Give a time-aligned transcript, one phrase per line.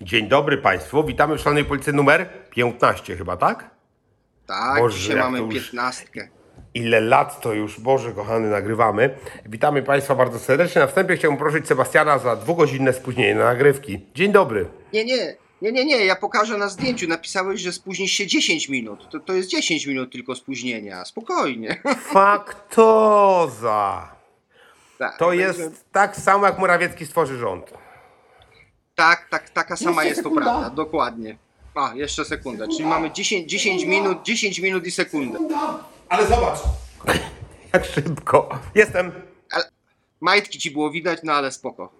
[0.00, 3.70] Dzień dobry Państwu, witamy w Szalonej Policji numer 15 chyba, tak?
[4.46, 6.28] Tak, Boże, dzisiaj mamy już- piętnastkę.
[6.74, 9.14] Ile lat to już, Boże kochany, nagrywamy.
[9.46, 10.80] Witamy Państwa bardzo serdecznie.
[10.80, 14.00] Na wstępie chciałbym prosić Sebastiana za dwugodzinne spóźnienie na nagrywki.
[14.14, 14.66] Dzień dobry.
[14.92, 17.08] Nie, nie, nie, nie, nie, ja pokażę na zdjęciu.
[17.08, 19.10] Napisałeś, że spóźnisz się 10 minut.
[19.10, 21.04] To, to jest 10 minut tylko spóźnienia.
[21.04, 21.82] Spokojnie.
[22.12, 24.08] Faktoza.
[24.98, 27.70] Tak, To jest tak samo, jak Morawiecki stworzy rząd.
[28.96, 30.42] Tak, tak, taka sama jest to sekunda.
[30.42, 31.36] prawda, dokładnie.
[31.74, 35.38] A, jeszcze sekunda, czyli mamy 10, 10 minut, 10 minut i sekundę.
[36.08, 36.58] Ale zobacz,
[37.72, 38.48] jak szybko.
[38.74, 39.12] Jestem.
[39.52, 39.64] Ale
[40.20, 41.92] majtki ci było widać, no ale spoko.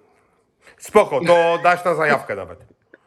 [0.79, 2.59] Spoko, to dasz na zajawkę nawet.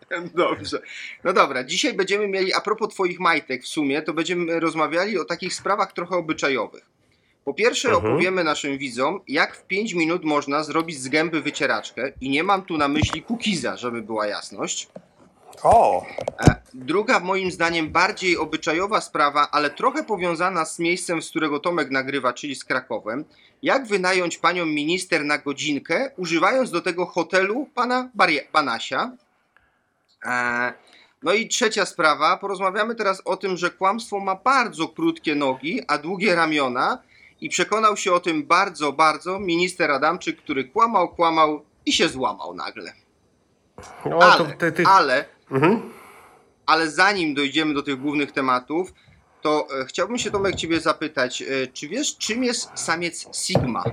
[0.36, 0.82] Dobrze.
[1.24, 5.26] No dobra, dzisiaj będziemy mieli, a propos Twoich majtek w sumie, to będziemy rozmawiali o
[5.26, 6.86] takich sprawach trochę obyczajowych.
[7.50, 8.06] Po pierwsze Mhm.
[8.14, 12.62] opowiemy naszym widzom, jak w 5 minut można zrobić z gęby wycieraczkę i nie mam
[12.62, 14.88] tu na myśli cookiesa, żeby była jasność.
[15.64, 16.06] O,
[16.48, 21.92] E, Druga moim zdaniem bardziej obyczajowa sprawa, ale trochę powiązana z miejscem, z którego Tomek
[21.92, 23.26] nagrywa, czyli z Krakowem.
[23.64, 29.12] Jak wynająć panią minister na godzinkę, używając do tego hotelu pana Barie- Banasia?
[30.26, 30.74] E,
[31.24, 35.98] No i trzecia sprawa, porozmawiamy teraz o tym, że kłamstwo ma bardzo krótkie nogi, a
[35.98, 37.00] długie ramiona
[37.42, 42.54] i przekonał się o tym bardzo, bardzo minister Adamczyk, który kłamał, kłamał i się złamał
[42.54, 42.94] nagle.
[44.06, 44.84] no Ale, to ty, ty...
[44.86, 45.82] ale Mhm.
[46.66, 48.94] ale zanim dojdziemy do tych głównych tematów,
[49.42, 53.84] to e, chciałbym się Tomek Ciebie zapytać, e, czy wiesz czym jest samiec Sigma?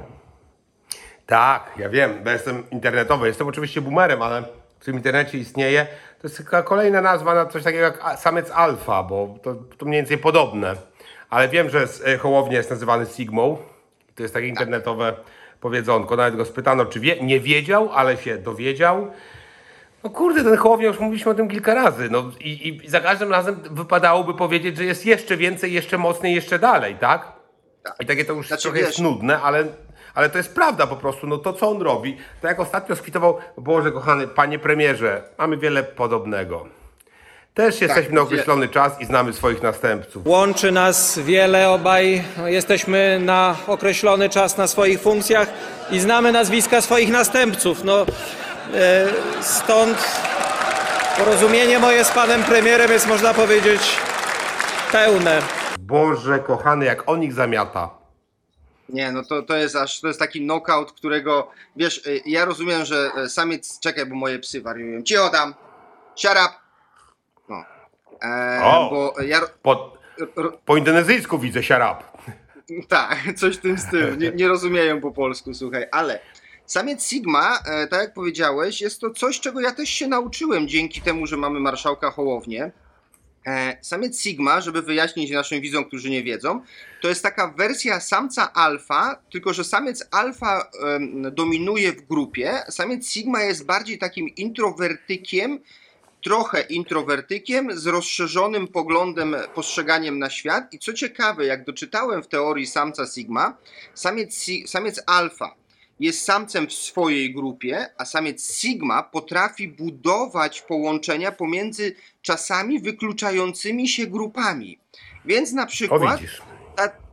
[1.26, 3.26] Tak, ja wiem, bo jestem internetowy.
[3.26, 4.42] Jestem oczywiście boomerem, ale
[4.80, 5.86] w tym internecie istnieje.
[6.22, 10.18] To jest kolejna nazwa na coś takiego jak samiec alfa, bo to, to mniej więcej
[10.18, 10.76] podobne.
[11.30, 13.58] Ale wiem, że e, Hołownia jest nazywany Sigmą.
[14.14, 15.14] To jest takie internetowe
[15.60, 16.16] powiedzonko.
[16.16, 17.16] Nawet go spytano, czy wie.
[17.20, 19.10] Nie wiedział, ale się dowiedział.
[20.04, 22.08] No kurde, ten Hołownia, już mówiliśmy o tym kilka razy.
[22.10, 26.58] No i, i za każdym razem wypadałoby powiedzieć, że jest jeszcze więcej, jeszcze mocniej, jeszcze
[26.58, 27.32] dalej, tak?
[28.00, 29.64] I takie to już Znaczy, trochę wiesz- jest nudne, ale,
[30.14, 31.26] ale to jest prawda po prostu.
[31.26, 32.16] No to co on robi?
[32.42, 36.66] To jak ostatnio skwitował, Boże kochany, panie premierze, mamy wiele podobnego.
[37.56, 40.26] Też jesteśmy na Tak, określony czas i znamy swoich następców.
[40.26, 45.48] Łączy nas wiele, obaj jesteśmy na określony czas na swoich funkcjach
[45.90, 47.84] i znamy nazwiska swoich następców.
[47.84, 48.06] No,
[48.74, 49.06] e,
[49.40, 49.98] stąd
[51.18, 53.80] porozumienie moje z panem premierem jest, można powiedzieć,
[54.92, 55.42] pełne.
[55.80, 57.90] Boże kochany, jak on ich zamiata.
[58.88, 62.84] Nie, no to, to jest aż, to jest taki knockout, którego, wiesz, e, ja rozumiem,
[62.84, 65.54] że e, samiec, czekaj, bo moje psy wariują, cicho tam,
[66.16, 66.65] shut up.
[68.22, 68.90] E, O!
[68.90, 69.96] Bo ja, Po,
[70.64, 72.04] po indonezyjsku widzę siarab.
[72.88, 74.14] Tak, coś w tym stylu.
[74.16, 76.20] Nie, nie rozumieją po polsku, słuchaj, ale
[76.64, 81.00] samiec Sigma, e, tak jak powiedziałeś, jest to coś, czego ja też się nauczyłem dzięki
[81.00, 82.70] temu, że mamy marszałka Hołownię.
[83.46, 86.60] E, Samiec Sigma, żeby wyjaśnić naszym widzom, którzy nie wiedzą,
[87.02, 90.70] to jest taka wersja samca alfa, tylko że samiec alfa
[91.32, 95.58] dominuje w grupie, samiec Sigma jest bardziej takim introwertykiem,
[96.26, 100.74] trochę introwertykiem z rozszerzonym poglądem, postrzeganiem na świat.
[100.74, 103.56] I co ciekawe, jak doczytałem w teorii samca Sigma,
[103.94, 105.54] samiec, samiec alfa
[106.00, 114.06] jest samcem w swojej grupie, a samiec Sigma potrafi budować połączenia pomiędzy czasami wykluczającymi się
[114.06, 114.78] grupami.
[115.24, 116.20] Więc na przykład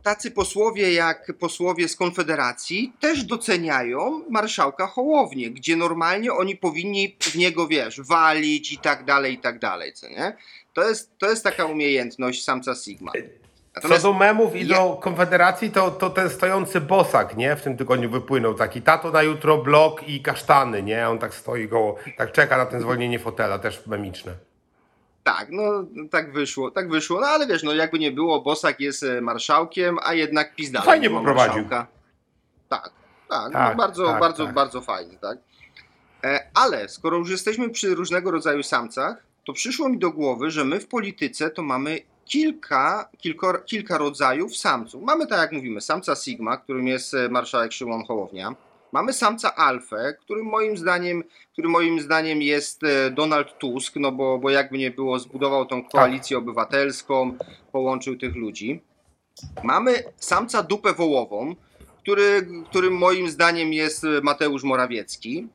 [0.04, 7.34] tacy posłowie jak posłowie z Konfederacji też doceniają marszałka Hołownię, gdzie normalnie oni powinni w
[7.34, 10.36] niego, wiesz, walić i tak dalej, i tak dalej, co nie?
[10.72, 13.12] To jest, to jest taka umiejętność samca Sigma.
[13.12, 13.18] Co
[13.74, 17.56] Natomiast do memów i do Konfederacji, to, to ten stojący bosak, nie?
[17.56, 21.08] W tym tygodniu wypłynął taki tato na jutro blok i kasztany, nie?
[21.08, 24.32] On tak stoi koło, tak czeka na ten zwolnienie fotela, też memiczne.
[25.24, 25.62] Tak, no
[26.10, 29.96] tak wyszło, tak wyszło, no ale wiesz, no jakby nie było, Bosak jest e, marszałkiem,
[30.02, 30.82] a jednak pizda.
[30.82, 31.68] Fajnie poprowadził.
[31.68, 31.86] Tak,
[32.68, 32.92] tak,
[33.28, 34.54] Tak, no bardzo, tak, bardzo, tak.
[34.54, 35.38] bardzo fajnie, tak.
[36.24, 40.64] E, Ale skoro już jesteśmy przy różnego rodzaju samcach, to przyszło mi do głowy, że
[40.64, 45.02] my w polityce to mamy kilka, kilko, kilka rodzajów samców.
[45.02, 48.54] Mamy, tak jak mówimy, samca Sigma, którym jest e, marszałek Szymon Hołownia.
[48.94, 54.38] Mamy samca Alfę, którym moim zdaniem, który moim zdaniem jest e, Donald Tusk, no bo,
[54.38, 57.38] bo jakby nie było, zbudował tą koalicję obywatelską,
[57.72, 58.82] połączył tych ludzi.
[59.62, 61.54] Mamy samca dupę wołową,
[62.02, 65.48] który, którym moim zdaniem jest e, Mateusz Morawiecki.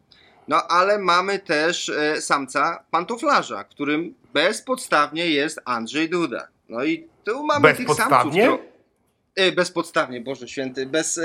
[0.48, 6.48] No ale mamy też e, samca pantoflarza, którym bezpodstawnie jest Andrzej Duda.
[6.70, 8.34] No i tu mamy tych samców.
[9.40, 11.22] E, Bezpodstawnie, Boże Święty, bez, e,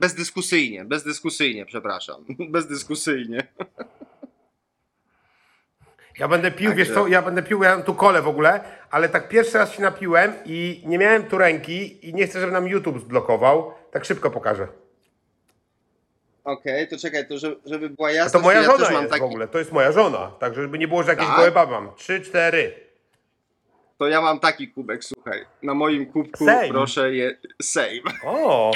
[0.00, 2.24] bezdyskusyjnie, bezdyskusyjnie, przepraszam,
[2.54, 3.46] bezdyskusyjnie.
[6.18, 8.60] Ja będę pił, Także- wiesz co, ja będę pił, ja mam tu kole w ogóle,
[8.90, 12.52] ale tak pierwszy raz się napiłem i nie miałem tu ręki i nie chcę, żeby
[12.52, 13.74] nam YouTube zblokował.
[13.90, 14.68] Tak szybko pokażę.
[16.44, 19.02] Okej, to czekaj, to żeby, żeby była A jasność, to moja ja żona też mam
[19.02, 20.32] jest taki, w ogóle, to jest moja żona.
[20.38, 21.36] Tak, żeby nie było, że jakieś Tak?
[21.36, 21.94] gołe baby mam.
[21.94, 22.83] Trzy, cztery.
[23.98, 25.44] To ja mam taki kubek, słuchaj.
[25.62, 26.72] Na moim kubku Sejm.
[26.72, 28.04] proszę je Sejm.
[28.24, 28.72] O!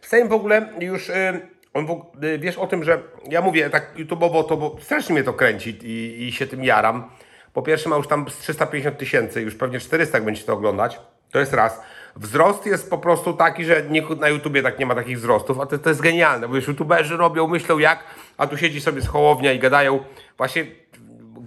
[0.00, 1.40] Sejm w ogóle już, y,
[1.74, 5.24] on w, y, wiesz o tym, że ja mówię tak YouTube'owo, to bo strasznie mnie
[5.24, 7.10] to kręci i, i się tym jaram.
[7.52, 11.00] Po pierwsze ma już tam z 350 tysięcy, już pewnie 400 jak będziecie to oglądać.
[11.30, 11.80] To jest raz.
[12.16, 15.66] Wzrost jest po prostu taki, że nikt na YouTubie tak nie ma takich wzrostów, a
[15.66, 18.04] to, to jest genialne, bo już YouTuberzy robią, myślą jak,
[18.36, 20.04] a tu siedzi sobie z Hołownia i gadają,
[20.36, 20.66] właśnie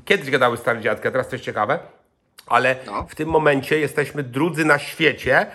[0.05, 1.79] kiedyś gadały stare dziadki, a teraz jest ciekawe,
[2.47, 3.07] ale No.
[3.09, 5.45] w tym momencie jesteśmy drudzy na świecie,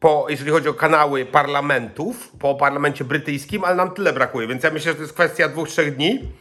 [0.00, 4.70] po, jeżeli chodzi o kanały parlamentów, po parlamencie brytyjskim, ale nam tyle brakuje, więc ja
[4.70, 6.32] myślę, że to jest kwestia dwóch, trzech dni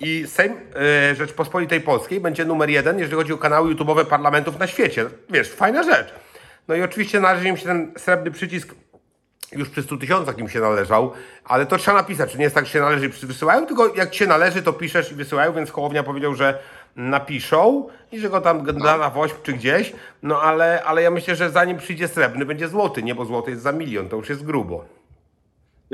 [0.00, 0.52] i Sejm
[1.10, 5.06] e, Rzeczpospolitej Polskiej będzie numer jeden, jeżeli chodzi o kanały YouTube'owe parlamentów na świecie.
[5.30, 6.14] Wiesz, fajna rzecz.
[6.68, 8.74] No i oczywiście należy im się ten srebrny przycisk
[9.52, 11.12] już przy 100 tysiącach im się należał,
[11.44, 14.26] ale to trzeba napisać, czy nie jest tak, że się należy wysyłają, tylko jak się
[14.26, 16.58] należy, to piszesz i wysyłają, więc Hołownia powiedział, że
[16.96, 19.92] napiszą i że go tam da na woźb czy gdzieś,
[20.22, 23.62] no ale, ale ja myślę, że zanim przyjdzie srebrny, będzie złoty, nie, bo złoty jest
[23.62, 24.84] za milion, to już jest grubo.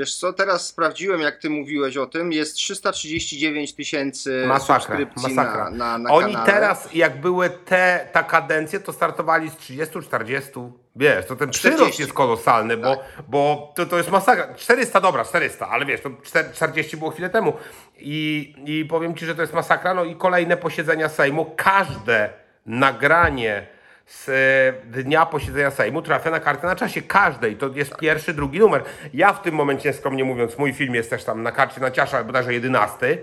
[0.01, 5.69] Wiesz co, teraz sprawdziłem, jak ty mówiłeś o tym, jest 339 tysięcy subskrypcji masakra.
[5.69, 6.51] na, na, na Oni kanale.
[6.53, 10.51] teraz, jak były te, ta kadencje, to startowali z 30, 40.
[10.95, 11.59] Wiesz, to ten 40.
[11.77, 13.05] przyrost jest kolosalny, bo, Tak.
[13.27, 14.55] bo to, to jest masakra.
[14.55, 17.53] 400, dobra, 400, ale wiesz, to 4- 40 było chwilę temu.
[17.97, 19.93] I, I powiem Ci, że to jest masakra.
[19.93, 22.29] No i kolejne posiedzenia Sejmu, każde
[22.65, 23.67] nagranie
[24.11, 27.55] z e, dnia posiedzenia Sejmu trafia na kartę na czasie każdej.
[27.55, 28.83] To jest pierwszy, drugi numer.
[29.13, 32.23] Ja w tym momencie, skromnie mówiąc, mój film jest też tam na karcie na ciasza,
[32.23, 33.17] bodajże 11.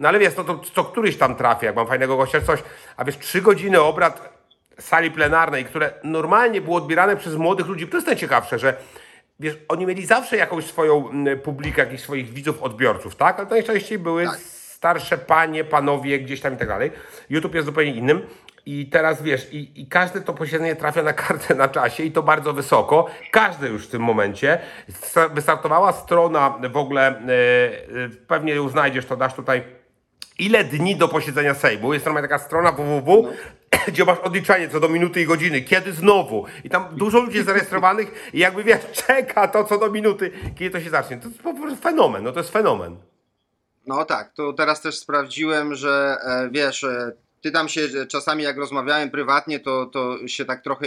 [0.00, 2.62] No ale wiesz, no to co któryś tam trafia, jak mam fajnego gościa coś.
[2.96, 4.40] A wiesz, trzy godziny obrad
[4.78, 8.76] sali plenarnej, które normalnie było odbierane przez młodych ludzi, to jest najciekawsze, że
[9.40, 11.10] wiesz, oni mieli zawsze jakąś swoją
[11.42, 13.40] publikę, jakichś swoich widzów, odbiorców, tak?
[13.40, 14.38] Ale najczęściej były Tak.
[14.80, 16.90] starsze panie, panowie, gdzieś tam i tak dalej.
[17.30, 18.26] YouTube jest zupełnie innym.
[18.66, 22.22] I teraz wiesz, i, i każde to posiedzenie trafia na kartę na czasie i to
[22.22, 23.06] bardzo wysoko.
[23.30, 24.58] Każde już w tym momencie.
[24.92, 27.18] Sta- Wystartowała strona w ogóle, e,
[28.26, 29.62] pewnie ją znajdziesz, to dasz tutaj
[30.38, 31.92] ile dni do posiedzenia Sejmu.
[31.92, 33.32] Jest tam taka strona www,
[33.88, 36.44] gdzie masz odliczanie co do minuty i godziny, kiedy znowu.
[36.64, 40.70] I tam dużo ludzi jest zarejestrowanych i jakby wiesz, czeka to co do minuty, kiedy
[40.70, 41.16] to się zacznie.
[41.16, 42.96] To jest po prostu fenomen, no to jest fenomen.
[43.86, 46.86] No tak, to teraz też sprawdziłem, że e, wiesz,
[47.40, 50.86] ty tam się czasami jak rozmawiałem prywatnie, to, to się tak trochę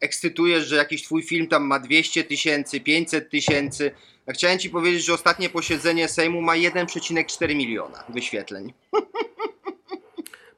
[0.00, 3.90] ekscytujesz, że jakiś twój film tam ma 200 tysięcy, 500 tysięcy.
[4.26, 8.72] Ja Chciałem ci powiedzieć, że ostatnie posiedzenie Sejmu ma 1,4 miliona wyświetleń.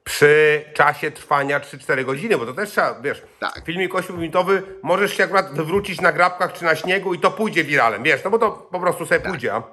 [0.03, 3.61] Przy czasie trwania 3-4 godziny, bo to też trzeba, wiesz, Tak.
[3.65, 8.03] filmik 8-minutowy możesz się akurat wywrócić na grabkach czy na śniegu i to pójdzie wiralem,
[8.03, 9.63] wiesz, no bo to po prostu sobie pójdzie, a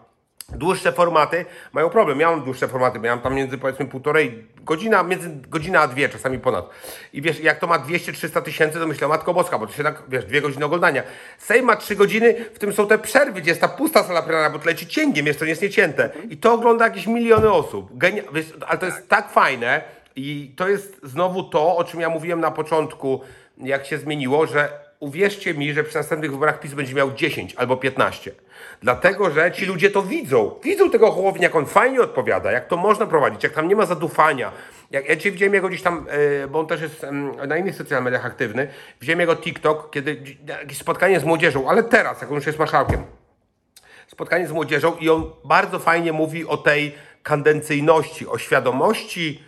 [0.49, 2.21] dłuższe formaty mają problem.
[2.21, 6.39] Ja mam dłuższe formaty, miałem tam między powiedzmy półtorej godzina, między godzina a dwie, czasami
[6.39, 6.71] ponad.
[7.13, 10.03] I wiesz, jak to ma 200-300 tysięcy, to myślę, Matko Boska, bo to się tak,
[10.09, 11.03] wiesz, dwie godziny oglądania.
[11.39, 14.51] Sejm ma trzy godziny, w tym są te przerwy, gdzie jest ta pusta sala plenarna,
[14.51, 16.11] bo to leci cięgiem, to nie jest niecięte.
[16.31, 17.99] I to ogląda jakieś miliony osób.
[17.99, 19.83] Genia- wiesz, ale to jest tak fajne
[20.17, 23.21] i to jest znowu to, o czym ja mówiłem na początku,
[23.59, 27.77] jak się zmieniło, że uwierzcie mi, że przy następnych wyborach PiS będzie miał 10 albo
[27.77, 28.31] 15.
[28.83, 30.55] Dlatego, że ci ludzie to widzą.
[30.63, 33.87] Widzą tego Hołownia, jak on fajnie odpowiada, jak to można prowadzić, jak tam nie ma
[33.87, 34.53] zadufania.
[34.91, 36.07] Jak, ja dzisiaj widziałem jego gdzieś tam,
[36.43, 38.69] e, bo on też jest em, na innych socjalnych mediach aktywny,
[39.01, 43.03] widziałem jego TikTok, kiedy jakieś spotkanie z młodzieżą, ale teraz, jak on już jest marszałkiem,
[44.07, 49.43] spotkanie z młodzieżą i on bardzo fajnie mówi o tej kandencyjności, o świadomości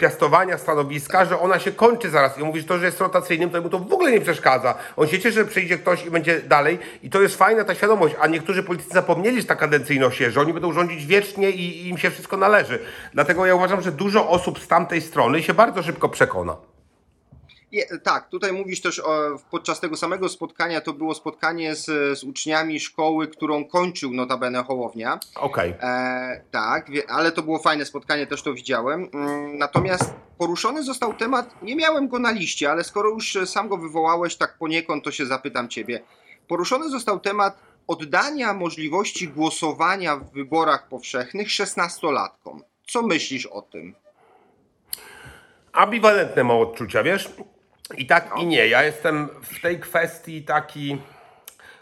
[0.00, 2.38] piastowania stanowiska, że ona się kończy zaraz.
[2.38, 4.74] I on mówi, że to, że jest rotacyjnym, to mu to w ogóle nie przeszkadza.
[4.96, 6.78] On się cieszy, że przyjdzie ktoś i będzie dalej.
[7.02, 8.14] I to jest fajna ta świadomość.
[8.20, 11.88] A niektórzy politycy zapomnieli, że ta kadencyjność jest, że oni będą rządzić wiecznie i, i
[11.88, 12.78] im się wszystko należy.
[13.14, 16.56] Dlatego ja uważam, że dużo osób z tamtej strony się bardzo szybko przekona.
[17.74, 22.24] Je, tak, tutaj mówisz też o, podczas tego samego spotkania, to było spotkanie z, z
[22.24, 25.18] uczniami szkoły, którą kończył notabene Hołownia.
[25.36, 25.74] Okej.
[25.80, 29.08] E, tak, wie, ale to było fajne spotkanie, też to widziałem.
[29.14, 33.68] Mm, Natomiast poruszony został temat, nie miałem go na liście, ale skoro już e, sam
[33.68, 36.00] go wywołałeś tak poniekąd, to się zapytam ciebie.
[36.48, 42.60] Poruszony został temat oddania możliwości głosowania w wyborach powszechnych 16-latkom.
[42.86, 43.94] Co myślisz o tym?
[45.74, 47.30] ambiwalentne mam odczucia, wiesz?
[47.96, 48.66] I tak i nie.
[48.66, 50.98] Ja jestem w tej kwestii taki.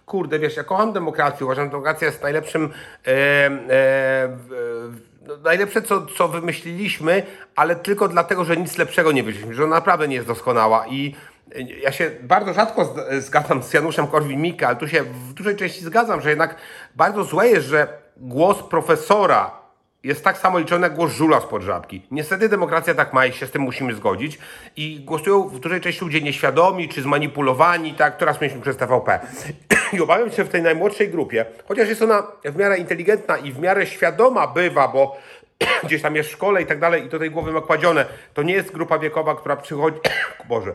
[0.07, 1.47] Kurde, wiesz, ja kocham demokrację.
[1.47, 2.73] Uważam, że demokracja jest najlepszym
[3.07, 4.39] e, e,
[5.27, 7.23] no, najlepsze, co, co wymyśliliśmy,
[7.57, 11.15] ale tylko dlatego, że nic lepszego nie wyszliśmy, że ona naprawdę nie jest doskonała i
[11.83, 16.21] ja się bardzo rzadko zgadzam z Januszem Korwin-Mikke, ale tu się w dużej części zgadzam,
[16.21, 16.57] że jednak
[16.97, 19.62] bardzo złe jest, że głos profesora
[20.05, 22.07] jest tak samo liczony jak głos żula spod żabki.
[22.11, 24.39] Niestety demokracja tak ma i się z tym musimy zgodzić.
[24.77, 29.21] I głosują w dużej części ludzie nieświadomi czy zmanipulowani, tak, teraz mieliśmy przez TVP.
[29.93, 33.59] I obawiam się w tej najmłodszej grupie, chociaż jest ona w miarę inteligentna i w
[33.59, 35.17] miarę świadoma bywa, bo
[35.85, 38.07] gdzieś tam jest w szkole i tak dalej i do tej głowy ma kładzione.
[38.35, 40.01] To nie jest grupa wiekowa, która przychodzi,
[40.49, 40.73] Boże,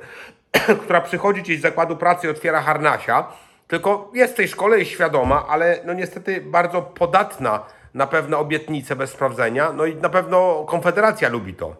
[0.83, 3.27] która przychodzi gdzieś z zakładu pracy i otwiera harnasia,
[3.67, 7.59] tylko jest w tej szkole, jest świadoma, ale no niestety bardzo podatna
[7.97, 9.73] na pewne obietnice bez sprawdzenia.
[9.73, 11.75] No i na pewno Konfederacja lubi to.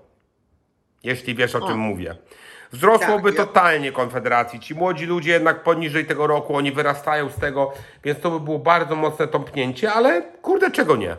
[1.03, 2.15] Jeśli wiesz o, czym mówię.
[2.71, 4.59] Wzrosłoby Tak, totalnie Konfederacji.
[4.59, 8.59] Ci młodzi ludzie jednak poniżej tego roku, oni wyrastają z tego, więc to by było
[8.59, 11.17] bardzo mocne tąpnięcie, ale kurde, czego nie?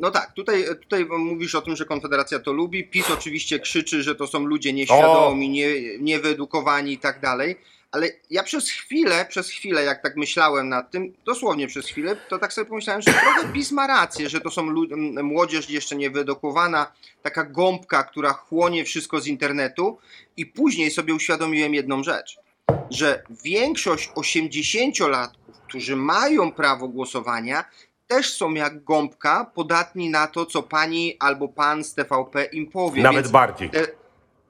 [0.00, 2.84] No tak, tutaj, tutaj mówisz o tym, że Konfederacja to lubi.
[2.84, 7.56] PiS oczywiście krzyczy, że to są ludzie nieświadomi, nie, niewyedukowani i tak dalej.
[7.94, 12.38] Ale ja przez chwilę, przez chwilę, jak tak myślałem nad tym, dosłownie przez chwilę, to
[12.38, 14.66] tak sobie pomyślałem, że trochę PiS ma rację, że to są
[15.22, 19.98] młodzież jeszcze niewyedukowana, taka gąbka, która chłonie wszystko z internetu.
[20.36, 22.38] I później sobie uświadomiłem jedną rzecz,
[22.90, 27.64] że większość 80-latków, którzy mają prawo głosowania,
[28.06, 33.02] też są jak gąbka podatni na to, co pani albo pan z TVP im powie.
[33.02, 33.70] Nawet Więc bardziej.
[33.70, 33.86] te,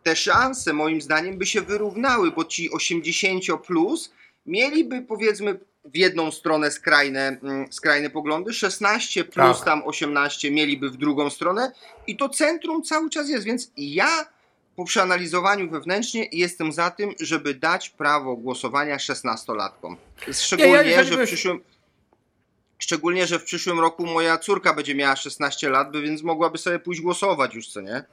[0.04, 4.12] te szanse moim zdaniem by się wyrównały, bo ci 80 plus
[4.46, 9.64] mieliby powiedzmy w jedną stronę skrajne, mm, skrajne poglądy, 16 plus Tak.
[9.64, 11.72] tam 18 mieliby w drugą stronę
[12.06, 14.26] i to centrum cały czas jest, więc ja
[14.76, 19.96] po przeanalizowaniu wewnętrznie jestem za tym, żeby dać prawo głosowania 16-latkom.
[20.32, 21.60] Szczególnie, jeżeli że w przyszłym
[22.78, 27.00] Szczególnie, że w przyszłym roku moja córka będzie miała 16 lat, więc mogłaby sobie pójść
[27.00, 28.04] głosować już, co nie?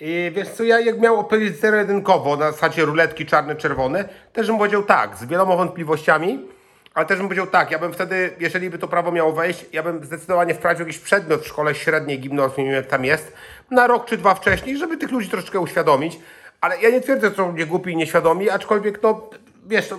[0.00, 4.82] I wiesz co, ja jak miał odpowiedzieć zero-jedynkowo na zasadzie ruletki czarne-czerwone, też bym powiedział
[4.82, 6.48] tak, z wieloma wątpliwościami,
[6.94, 9.82] ale też bym powiedział tak, ja bym wtedy, jeżeli by to prawo miało wejść, ja
[9.82, 13.32] bym zdecydowanie wprawił jakiś przedmiot w szkole średniej, gimnazjum, nie wiem jak tam jest,
[13.70, 16.18] na rok czy dwa wcześniej, żeby tych ludzi troszeczkę uświadomić,
[16.60, 19.30] ale ja nie twierdzę, że są ludzie głupi i nieświadomi, aczkolwiek no,
[19.66, 19.94] wiesz,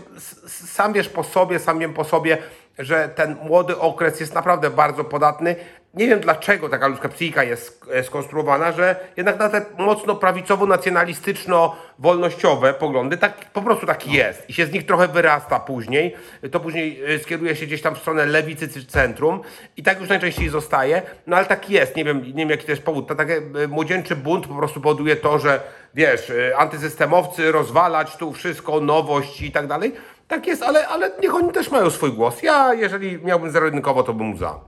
[0.48, 2.38] sam wiesz po sobie, sam wiem po sobie,
[2.80, 5.56] że ten młody okres jest naprawdę bardzo podatny.
[5.94, 12.74] Nie wiem dlaczego taka ludzka psychika jest e, skonstruowana, że jednak na te mocno prawicowo-nacjonalistyczno-wolnościowe
[12.74, 16.16] poglądy tak, po prostu tak jest i się z nich trochę wyrasta później.
[16.52, 19.42] To później e, skieruje się gdzieś tam w stronę lewicy czy centrum
[19.78, 21.02] i tak już najczęściej zostaje.
[21.28, 23.18] No ale tak jest, nie wiem, nie wiem jaki to jest powód.
[23.18, 25.62] Taki e, młodzieńczy bunt po prostu powoduje to, że
[25.96, 29.94] wiesz, antysystemowcy rozwalać tu wszystko, nowość i tak dalej.
[30.28, 32.44] Tak jest, ale, ale niech oni też mają swój głos.
[32.44, 34.60] Ja, jeżeli miałbym zero-jedynkowo, to bym za.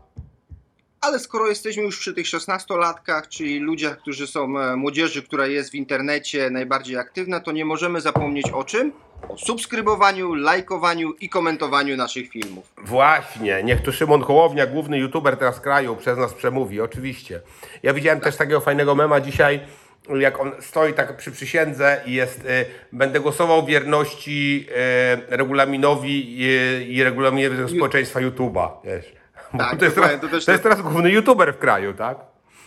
[1.01, 5.72] Ale skoro jesteśmy już przy tych 16-latkach, czyli ludziach, którzy są e, młodzieży, która jest
[5.72, 8.91] w internecie najbardziej aktywna, to nie możemy zapomnieć o czym?
[9.29, 12.74] O subskrybowaniu, lajkowaniu i komentowaniu naszych filmów.
[12.77, 17.41] Właśnie, niech tu Szymon Hołownia, główny youtuber teraz kraju, przez nas przemówi, oczywiście.
[17.84, 19.60] Ja widziałem też takiego fajnego mema dzisiaj,
[20.20, 26.86] jak on stoi tak przy przysiędze i jest, y, będę głosował wierności y, regulaminowi y,
[26.86, 29.20] i regulaminowi społeczeństwa YouTube'a, wiesz.
[29.58, 32.17] Tak, to, jest teraz, to to, też jest teraz główny youtuber w kraju, tak?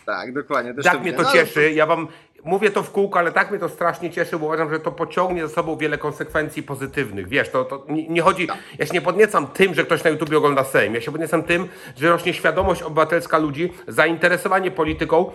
[0.06, 0.74] Tak, dokładnie.
[0.74, 1.16] Też Tak mnie widzę.
[1.16, 1.72] to No, ale cieszy.
[1.72, 2.08] Ja wam
[2.44, 5.48] mówię to w kółko, ale tak mnie to strasznie cieszy, bo uważam, że to pociągnie
[5.48, 7.28] za sobą wiele konsekwencji pozytywnych.
[7.28, 8.48] Wiesz, to, to nie, nie chodzi.
[8.78, 10.94] Ja się nie podniecam tym, że ktoś na YouTube ogląda Sejm.
[10.94, 15.32] Ja się podniecam tym, że rośnie świadomość obywatelska ludzi, zainteresowanie polityką.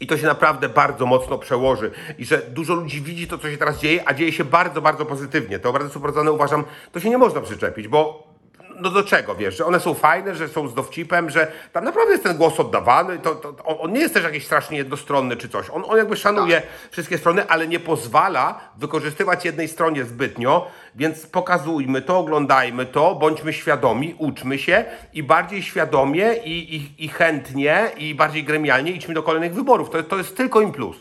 [0.00, 1.90] I to się naprawdę bardzo mocno przełoży.
[2.18, 5.04] I że dużo ludzi widzi to, co się teraz dzieje, a dzieje się bardzo, bardzo
[5.04, 5.58] pozytywnie.
[5.58, 8.33] Te obrazy suprozone uważam, to się nie można przyczepić, bo
[8.80, 12.12] no do czego, wiesz, że one są fajne, że są z dowcipem, że tam naprawdę
[12.12, 15.48] jest ten głos oddawany, to, to, on, on nie jest też jakiś strasznie jednostronny czy
[15.48, 15.70] coś.
[15.70, 22.02] On, on jakby szanuje wszystkie strony, ale nie pozwala wykorzystywać jednej stronie zbytnio, więc pokazujmy
[22.02, 28.14] to, oglądajmy to, bądźmy świadomi, uczmy się i bardziej świadomie i, i, i chętnie i
[28.14, 29.90] bardziej gremialnie idźmy do kolejnych wyborów.
[29.90, 30.96] To, to jest tylko im plus.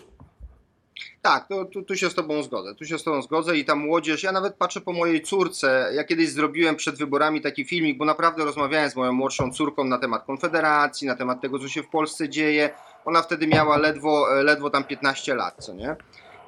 [1.24, 2.76] Tak, to, tu, tu się z Tobą zgodzę.
[2.76, 5.92] Tu się z Tobą zgodzę i ta młodzież, ja nawet patrzę po mojej córce.
[5.94, 9.98] Ja kiedyś zrobiłem przed wyborami taki filmik, bo naprawdę rozmawiałem z moją młodszą córką na
[9.98, 12.70] temat Konfederacji, na temat tego, co się w Polsce dzieje.
[13.06, 15.96] Ona wtedy miała ledwo, e, ledwo tam 15 lat, co nie?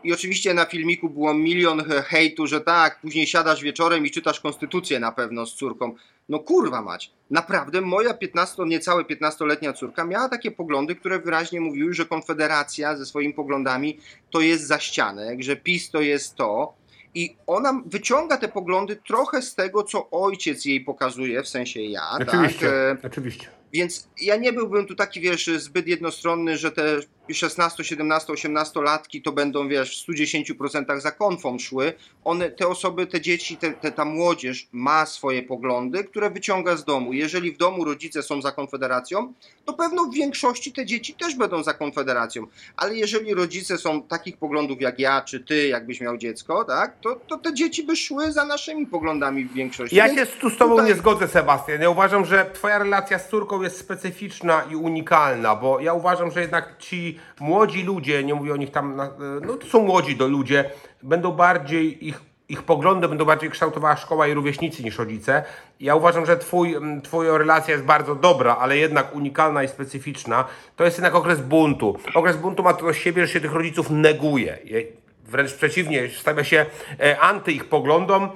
[0.05, 4.39] I oczywiście na filmiku było milion he- hejtu, że tak, później siadasz wieczorem i czytasz
[4.39, 5.95] konstytucję na pewno z córką.
[6.29, 11.93] No kurwa mać, naprawdę moja 15, niecałe 15-letnia córka miała takie poglądy, które wyraźnie mówiły,
[11.93, 13.99] że Konfederacja ze swoimi poglądami
[14.31, 16.73] to jest za ścianek, że PiS to jest to.
[17.15, 22.01] I ona wyciąga te poglądy trochę z tego, co ojciec jej pokazuje, w sensie ja.
[22.21, 23.03] Oczywiście, Tak?
[23.03, 23.47] E, oczywiście.
[23.75, 26.99] Więc ja nie byłbym tu taki, wiesz, zbyt jednostronny, że te
[27.33, 31.93] 16, 17, 18 latki to będą, wiesz, w 110% za konfą szły.
[32.23, 36.85] One, te osoby, te dzieci, te, te, ta młodzież ma swoje poglądy, które wyciąga z
[36.85, 37.13] domu.
[37.13, 39.33] Jeżeli w domu rodzice są za Konfederacją,
[39.65, 42.47] to pewno w większości te dzieci też będą za Konfederacją.
[42.77, 47.15] Ale jeżeli rodzice są takich poglądów jak ja, czy ty, jakbyś miał dziecko, tak, to,
[47.27, 49.95] to te dzieci by szły za naszymi poglądami w większości.
[49.95, 51.81] Ja Więc się tu z tobą tutaj- nie zgodzę, Sebastian.
[51.81, 56.41] Ja uważam, że twoja relacja z córką jest specyficzna i unikalna, bo ja uważam, że
[56.41, 60.27] jednak ci młodzi ludzie, nie mówię o nich tam, na- no to są młodzi do
[60.27, 60.71] ludzie,
[61.03, 65.43] będą bardziej ich ich poglądy będą bardziej kształtowała szkoła i rówieśnicy niż rodzice.
[65.79, 70.45] Ja uważam, że twój, twoja relacja jest bardzo dobra, ale jednak unikalna i specyficzna.
[70.75, 71.97] To jest jednak okres buntu.
[72.15, 74.57] Okres buntu ma to do siebie, że się tych rodziców neguje.
[74.63, 74.83] Je-
[75.23, 76.65] Wręcz przeciwnie, stawia się
[76.99, 78.29] e, anty ich poglądom,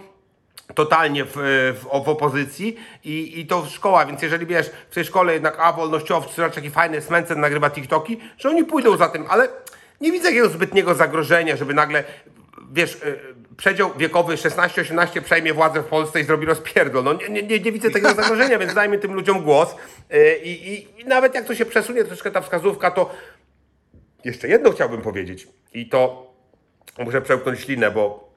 [0.75, 5.33] totalnie w, w, w opozycji i, i to szkoła, więc jeżeli wiesz, w tej szkole
[5.33, 9.47] jednak a wolnościowcy, zobacz jaki fajny Smencen nagrywa TikToki, że oni pójdą za tym, ale
[10.01, 12.03] nie widzę jakiegoś zbytniego zagrożenia, żeby nagle,
[12.71, 13.19] wiesz, y,
[13.57, 17.03] przedział wiekowy 16-18 przejmie władzę w Polsce i zrobi rozpierdol.
[17.03, 19.75] No nie, nie, nie, widzę takiego zagrożenia, więc dajmy tym ludziom głos
[20.13, 23.15] Y, i, i, i nawet jak to się przesunie troszkę ta wskazówka, to
[24.25, 26.33] jeszcze jedno chciałbym powiedzieć i to
[26.97, 28.28] muszę przełknąć ślinę, bo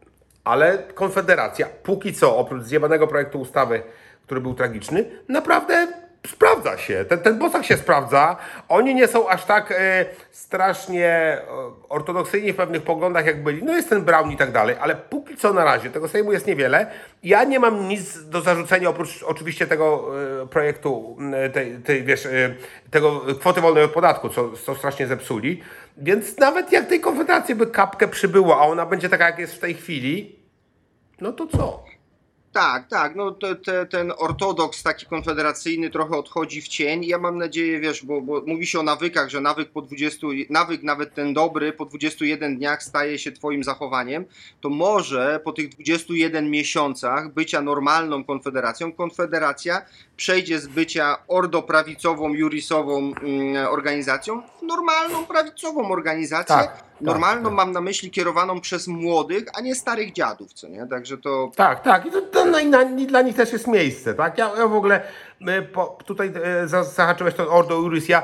[0.45, 3.83] ale Konfederacja póki co, oprócz zjebanego projektu ustawy,
[4.27, 7.05] który był tragiczny, naprawdę sprawdza się.
[7.05, 8.37] Ten, ten bosak się sprawdza.
[8.69, 11.43] Oni nie są aż tak e, strasznie e,
[11.89, 13.63] ortodoksyjni w pewnych poglądach, jak byli.
[13.63, 16.47] No jest ten Brown i tak dalej, ale póki co na razie tego Sejmu jest
[16.47, 16.87] niewiele.
[17.23, 20.11] Ja nie mam nic do zarzucenia, oprócz oczywiście tego
[20.43, 22.55] e, projektu, e, tej, tej, wiesz, e,
[22.91, 25.63] tego kwoty wolnej od podatku, co, co strasznie zepsuli.
[25.97, 29.59] Więc nawet jak tej Konfederacji by kapkę przybyło, a ona będzie taka, jak jest w
[29.59, 30.39] tej chwili,
[31.21, 31.92] no to co?
[32.53, 37.05] Tak, tak, no te, te, ten ortodoks taki konfederacyjny trochę odchodzi w cień.
[37.05, 40.83] Ja mam nadzieję, wiesz, bo, bo mówi się o nawykach, że nawyk po 20, nawyk
[40.83, 44.25] nawet ten dobry po 21 dniach staje się twoim zachowaniem,
[44.61, 49.83] to może po tych 21 miesiącach bycia normalną konfederacją, konfederacja
[50.23, 56.57] przejdzie z bycia ordoprawicową, jurisową mm, organizacją w normalną prawicową organizację.
[56.57, 57.53] Tak, tak, normalną tak.
[57.53, 60.87] mam na myśli kierowaną przez młodych, a nie starych dziadów, co nie?
[60.87, 62.07] Także to Tak, tak.
[62.07, 64.39] I to, to na, na, i dla nich też jest miejsce, tak?
[64.39, 65.03] Ja, ja w ogóle
[65.73, 66.33] po, tutaj
[66.65, 68.23] za- zahaczyłeś to Ordo Iuris, ja,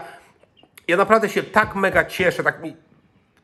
[0.88, 2.76] ja naprawdę się tak mega cieszę, tak mi,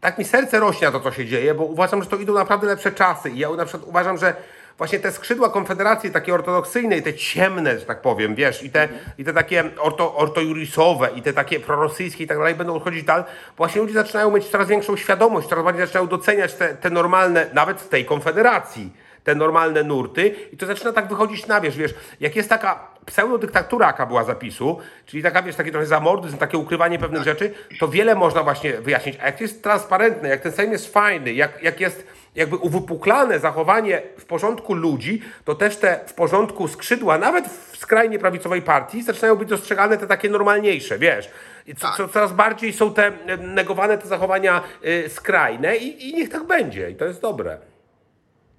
[0.01, 2.67] tak mi serce rośnie na to, co się dzieje, bo uważam, że to idą naprawdę
[2.67, 4.35] lepsze czasy i ja na przykład uważam, że
[4.79, 8.89] właśnie te skrzydła Konfederacji takie ortodoksyjne i te ciemne, że tak powiem, wiesz, i te,
[9.19, 13.25] i te takie orto, ortojurisowe i te takie prorosyjskie i tak dalej będą odchodzić dal,
[13.57, 17.81] właśnie ludzie zaczynają mieć coraz większą świadomość, coraz bardziej zaczynają doceniać te, te normalne, nawet
[17.81, 18.91] w tej Konfederacji,
[19.25, 23.87] te normalne nurty i to zaczyna tak wychodzić na wierzch, wiesz, jak jest taka pseudodyktatura,
[23.87, 28.15] jaka była zapisu, czyli taka, wiesz, takie trochę zamordyzm, takie ukrywanie pewnych rzeczy, to wiele
[28.15, 29.19] można właśnie wyjaśnić.
[29.23, 34.03] A jak jest transparentne, jak ten Sejm jest fajny, jak, jak jest jakby uwypuklane zachowanie
[34.19, 39.37] w porządku ludzi, to też te w porządku skrzydła, nawet w skrajnie prawicowej partii, zaczynają
[39.37, 41.29] być dostrzegane te takie normalniejsze, wiesz.
[41.79, 46.29] Co, co, coraz bardziej są te e, negowane te zachowania y, skrajne i, i niech
[46.29, 46.91] tak będzie.
[46.91, 47.59] I to jest dobre.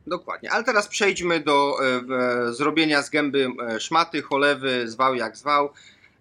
[0.07, 1.77] Dokładnie, ale teraz przejdźmy do
[2.49, 3.47] e, zrobienia z gęby
[3.79, 5.69] szmaty, cholewy, zwał jak zwał.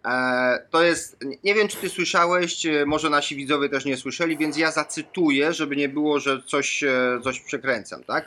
[0.04, 4.38] E, to jest, nie wiem czy ty słyszałeś, e, może nasi widzowie też nie słyszeli,
[4.38, 8.24] więc ja zacytuję, żeby nie było, że coś, e, coś przekręcam, tak?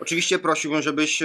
[0.00, 1.22] Oczywiście prosiłbym, żebyś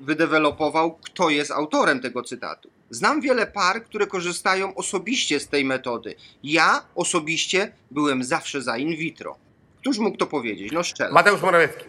[0.00, 2.70] wydevelopował, kto jest autorem tego cytatu.
[2.90, 6.14] Znam wiele par, które korzystają osobiście z tej metody.
[6.42, 9.36] Ja osobiście byłem zawsze za in vitro.
[9.80, 10.72] Któż mógł to powiedzieć?
[10.72, 11.12] No szczerze.
[11.12, 11.84] Mateusz Morawiecki.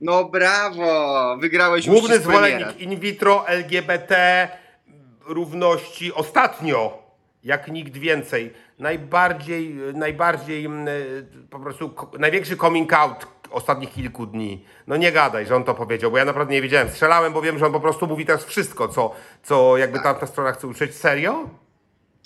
[0.00, 1.36] No brawo!
[1.40, 4.48] Wygrałeś Główny zwolennik in vitro, LGBT,
[5.26, 6.98] równości ostatnio,
[7.44, 8.52] jak nikt więcej.
[8.78, 10.88] Najbardziej, najbardziej mm,
[11.50, 14.64] po prostu największy coming out ostatnich kilku dni.
[14.86, 16.88] No nie gadaj, że on to powiedział, bo ja naprawdę nie wiedziałem.
[16.88, 20.52] Strzelałem, bo wiem, że on po prostu mówi teraz wszystko, co, co jakby tamta strona
[20.52, 20.96] chce usłyszeć.
[20.96, 21.48] Serio?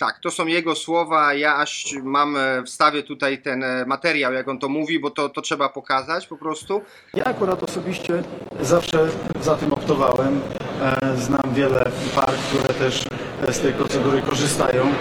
[0.01, 1.33] Tak, to są jego słowa.
[1.33, 5.29] Ja aż mam, e, wstawię tutaj ten e, materiał, jak on to mówi, bo to,
[5.29, 6.81] to trzeba pokazać po prostu.
[7.13, 8.23] Ja akurat osobiście
[8.61, 9.07] zawsze
[9.41, 10.41] za tym optowałem.
[10.81, 13.03] E, Znam wiele par, które też
[13.51, 14.91] z tej procedury korzystają.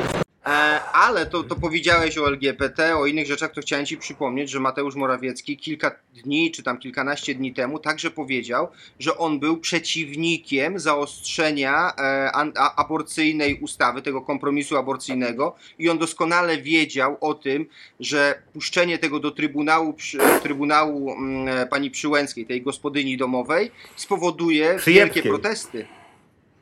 [0.46, 0.48] E,
[0.92, 4.94] ale to, to powiedziałeś o LGBT, o innych rzeczach, to chciałem Ci przypomnieć, że Mateusz
[4.94, 11.92] Morawiecki kilka dni, czy tam kilkanaście dni temu także powiedział, że on był przeciwnikiem zaostrzenia
[11.98, 12.30] e,
[12.76, 17.66] aborcyjnej ustawy, tego kompromisu aborcyjnego i on doskonale wiedział o tym,
[18.00, 19.94] że puszczenie tego do Trybunału,
[20.42, 25.86] Trybunału mm, pani Przyłęckiej, tej gospodyni domowej, spowoduje wielkie protesty.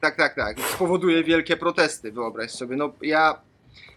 [0.00, 0.60] Tak, tak, tak.
[0.60, 2.76] Spowoduje wielkie protesty, wyobraź sobie.
[2.76, 3.40] No ja,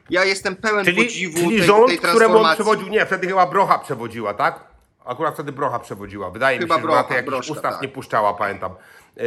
[0.10, 2.56] ja jestem pełen Czyli, podziwu czyli tej, rząd, tej któremu on transformacji.
[2.56, 4.60] przewodził, nie, wtedy chyba Brocha przewodziła, tak?
[5.06, 6.30] Akurat wtedy Brocha przewodziła.
[6.30, 7.82] Wydaje Chyba mi się, że Brocha, Brocha, jakichś Broszka, ustaw tak.
[7.82, 8.76] nie puszczała, pamiętam.
[9.18, 9.24] Yy,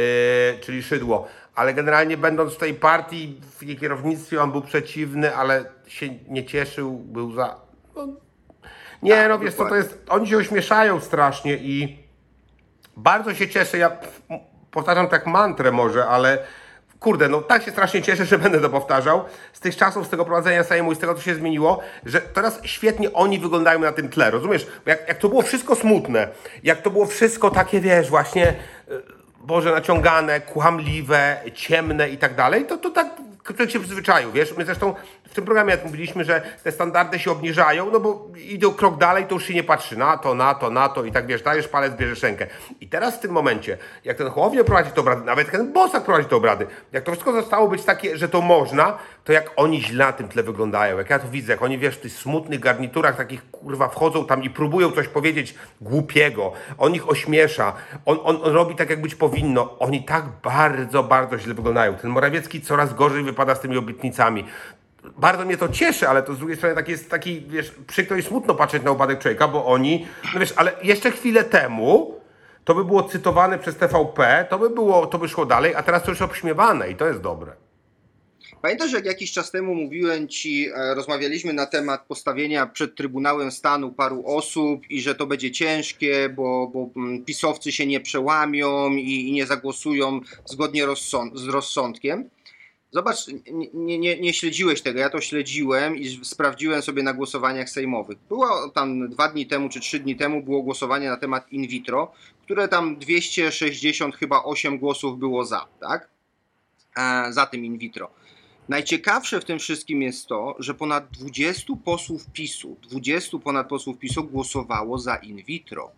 [0.61, 1.27] czyli Szydło.
[1.55, 6.45] Ale generalnie będąc w tej partii, w jej kierownictwie, on był przeciwny, ale się nie
[6.45, 7.55] cieszył, był za...
[7.95, 8.07] No,
[9.03, 9.87] nie, Tak, no wiesz co, to dokładnie.
[9.89, 10.05] jest...
[10.09, 11.99] Oni się ośmieszają strasznie i
[12.97, 13.97] bardzo się cieszę, ja
[14.71, 16.43] powtarzam tak mantrę może, ale
[16.99, 20.25] kurde, no tak się strasznie cieszę, że będę to powtarzał, z tych czasów, z tego
[20.25, 24.09] prowadzenia Sejmu i z tego, co się zmieniło, że teraz świetnie oni wyglądają na tym
[24.09, 24.67] tle, rozumiesz?
[24.85, 26.27] Jak, jak to było wszystko smutne,
[26.63, 28.55] jak to było wszystko takie, wiesz, właśnie,
[28.91, 29.01] y,
[29.39, 33.07] Boże, naciągane, kłamliwe, ciemne i tak dalej, to, to tak
[33.43, 34.57] człowiek się przyzwyczaił, wiesz?
[34.57, 34.95] My zresztą
[35.35, 39.45] tym programie mówiliśmy, że te standardy się obniżają, no bo idą krok dalej, to już
[39.45, 39.97] się nie patrzy.
[39.97, 42.47] Na to, na to, na to i tak wiesz, dajesz palec, bierzesz rękę.
[42.81, 46.29] I teraz w tym momencie, jak ten Hołownia prowadzi te obrady, nawet ten Bosak prowadzi
[46.29, 50.05] te obrady, jak to wszystko zostało być takie, że to można, to jak oni źle
[50.05, 53.17] na tym tle wyglądają, jak ja to widzę, jak oni wiesz, w tych smutnych garniturach
[53.17, 57.73] takich kurwa wchodzą tam i próbują coś powiedzieć głupiego, on ich ośmiesza,
[58.05, 61.93] on, on, on robi tak, jak być powinno, oni tak bardzo, bardzo źle wyglądają.
[61.93, 64.45] Ten Morawiecki coraz gorzej wypada z tymi obietnicami
[65.17, 68.23] bardzo mnie to cieszy, ale to z drugiej strony tak jest taki, wiesz, przykro i
[68.23, 72.15] smutno patrzeć na upadek człowieka, bo oni, no wiesz, ale jeszcze chwilę temu
[72.65, 76.03] to by było cytowane przez TVP, to by było, to by szło dalej, a teraz
[76.03, 77.51] to już obśmiewane i to jest dobre.
[78.61, 83.91] Pamiętasz, jak jakiś czas temu mówiłem ci, e, rozmawialiśmy na temat postawienia przed Trybunałem Stanu
[83.91, 89.29] paru osób i że to będzie ciężkie, bo, bo mm, pisowcy się nie przełamią i,
[89.29, 92.29] i nie zagłosują zgodnie rozsąd, z rozsądkiem.
[92.91, 93.17] Zobacz,
[93.73, 98.17] nie, nie, nie, śledziłeś tego, ja to śledziłem i sprawdziłem sobie na głosowaniach sejmowych.
[98.29, 102.11] Było tam dwa dni temu czy trzy dni temu było głosowanie na temat in vitro,
[102.43, 106.09] które tam 260 chyba 8 głosów było za, tak?
[106.97, 108.11] E, za tym in vitro.
[108.69, 114.23] Najciekawsze w tym wszystkim jest to, że ponad 20 posłów PiSu, 20 ponad posłów PiSu
[114.23, 115.91] głosowało za in vitro.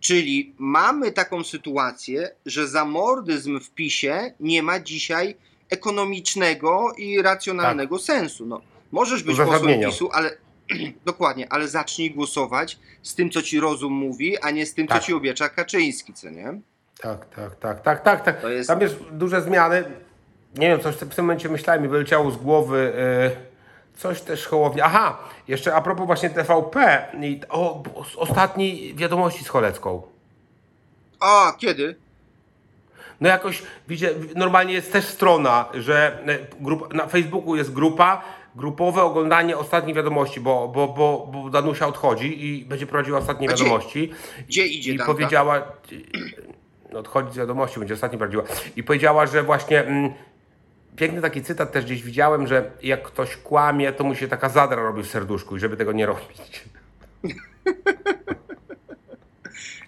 [0.00, 5.36] Czyli mamy taką sytuację, że zamordyzm w PiSie nie ma dzisiaj
[5.74, 8.46] ekonomicznego i racjonalnego sensu.
[8.46, 8.60] No,
[8.92, 9.80] możesz być posłem.
[9.80, 10.30] PiSu, ale
[11.10, 15.00] dokładnie, ale zacznij głosować z tym, co ci rozum mówi, a nie z tym, Tak.
[15.00, 16.60] co ci obiecza Kaczyński, co nie?
[17.00, 18.40] Tak, tak, tak, tak, tak, tak.
[18.40, 19.84] To jest- Tam jest duże zmiany.
[20.58, 22.92] Nie wiem, coś w tym momencie myślałem, mi wyleciało z głowy
[23.96, 24.84] y, coś też Hołownia.
[24.84, 27.82] Aha, jeszcze a propos właśnie TVP i o,
[28.16, 30.02] ostatniej wiadomości z Cholecką.
[31.20, 31.96] A, kiedy?
[33.20, 38.22] No jakoś, widzicie, normalnie jest też strona, że e, grup, na Facebooku jest grupa,
[38.56, 43.56] grupowe oglądanie ostatnich wiadomości, bo, bo, bo, bo Danusia odchodzi i będzie prowadziła ostatnie gdzie-
[43.64, 44.10] wiadomości.
[44.48, 45.12] gdzie idzie I Danka?
[45.12, 45.62] powiedziała,
[46.92, 48.44] no odchodzi z wiadomości, będzie ostatnie prowadziła.
[48.76, 50.12] I powiedziała, że właśnie, mm,
[50.96, 54.82] piękny taki cytat też gdzieś widziałem, że jak ktoś kłamie, to mu się taka zadra
[54.82, 56.64] robi w serduszku i żeby tego nie robić.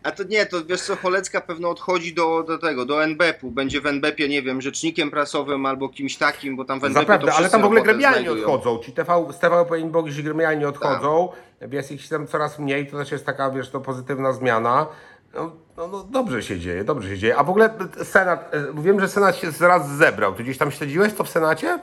[0.07, 3.51] A to nie, to wiesz co, Cholecka pewno odchodzi do, do tego, do NBP-u.
[3.51, 7.35] Będzie w NBP-ie, nie wiem, rzecznikiem prasowym albo kimś takim, bo tam w NBP Zaprawdę,
[7.35, 8.79] ale tam w ogóle gremialnie odchodzą.
[8.79, 11.29] Ci TV, z TVP Inbox gremialnie odchodzą.
[11.61, 11.73] Tak.
[11.73, 14.87] Jest ich tam coraz mniej, to też jest taka, wiesz, to pozytywna zmiana.
[15.35, 17.37] No, no, no dobrze się dzieje, dobrze się dzieje.
[17.37, 17.71] A w ogóle
[18.03, 20.35] Senat, e, wiem, że Senat się zaraz zebrał.
[20.35, 21.79] Ty gdzieś tam śledziłeś to w Senacie?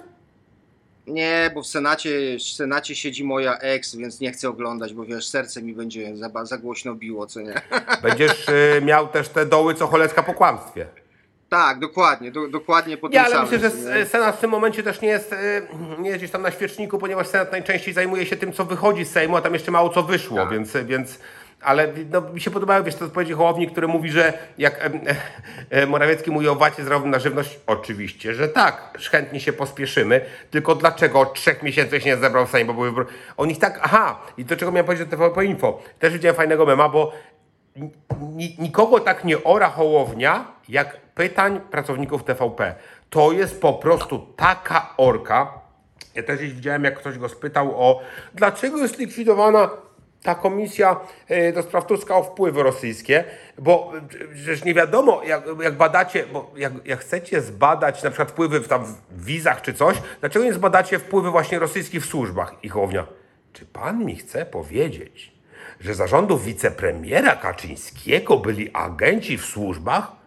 [1.08, 5.28] Nie, bo w Senacie, w Senacie siedzi moja ex, więc nie chcę oglądać, bo wiesz,
[5.28, 7.54] serce mi będzie za, za głośno biło, co nie?
[8.04, 10.88] Będziesz e, miał też te doły, co Cholecka po kłamstwie.
[11.50, 13.52] Tak, dokładnie, do, dokładnie po tym ale samym.
[13.52, 14.06] myślę, że nie?
[14.06, 15.62] Senat w tym momencie też nie jest, e,
[16.00, 19.12] nie jest gdzieś tam na świeczniku, ponieważ Senat najczęściej zajmuje się tym, co wychodzi z
[19.12, 20.50] Sejmu, a tam jeszcze mało co wyszło, Tak.
[20.52, 21.20] więc, więc
[21.64, 24.92] ale no, mi się podobały, wiesz, te odpowiedzi Hołowni, który mówi, że jak e,
[25.70, 30.22] e, Morawiecki mówi o wacie zdrowym na żywność, oczywiście, że tak, chętnie się pospieszymy,
[30.52, 33.06] tylko dlaczego od trzech miesięcy się nie zebrał Sejm, bo były wybory.
[33.38, 36.66] On ich tak, aha, i do czego miałem powiedzieć do TVP Info, też widziałem fajnego
[36.66, 37.14] mema, bo
[38.22, 42.76] ni- nikogo tak nie ora Hołownia, jak pytań pracowników TVP.
[43.10, 45.54] To jest po prostu taka orka.
[46.16, 48.02] Ja też widziałem, jak ktoś go spytał o
[48.34, 49.70] dlaczego jest likwidowana
[50.24, 53.24] ta komisja e, do spraw Tuska o wpływy rosyjskie,
[53.58, 58.32] bo e, przecież nie wiadomo, jak, jak badacie, bo jak, jak chcecie zbadać na przykład
[58.32, 62.56] wpływy w, tam w wizach czy coś, dlaczego nie zbadacie wpływy właśnie rosyjskich w służbach?
[62.64, 63.06] I Hołownia,
[63.54, 65.34] czy pan mi chce powiedzieć,
[65.80, 70.23] że zarządów wicepremiera Kaczyńskiego byli agenci w służbach?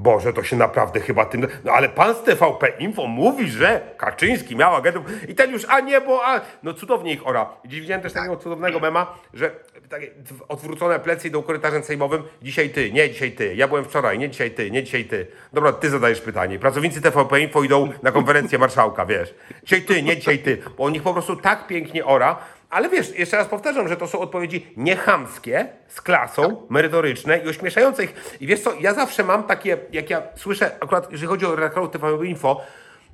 [0.00, 1.46] Boże, to się naprawdę chyba tym.
[1.64, 5.80] No ale pan z TVP Info mówi, że Kaczyński miał agentów i ten już, a
[5.80, 6.26] nie, bo.
[6.26, 6.40] A...
[6.62, 7.48] No cudownie ich ora.
[7.64, 9.50] Dziś widziałem też takiego cudownego mema, że
[9.88, 10.10] takie
[10.48, 12.22] odwrócone plecy idą korytarzem sejmowym.
[12.42, 13.54] Dzisiaj ty, nie dzisiaj ty.
[13.54, 15.26] Ja byłem wczoraj, nie dzisiaj ty, nie dzisiaj ty.
[15.52, 16.58] Dobra, ty zadajesz pytanie.
[16.58, 19.34] Pracownicy TVP Info idą na konferencję marszałka, wiesz.
[19.62, 20.62] Dzisiaj ty, nie dzisiaj ty.
[20.78, 22.36] Bo on ich po prostu tak pięknie ora.
[22.70, 28.04] Ale wiesz, jeszcze raz powtarzam, że to są odpowiedzi niechamskie, z klasą, merytoryczne i ośmieszające
[28.04, 28.36] ich.
[28.40, 31.90] I wiesz co, ja zawsze mam takie, jak ja słyszę, akurat jeżeli chodzi o redaktorów
[31.90, 32.60] TVP Info,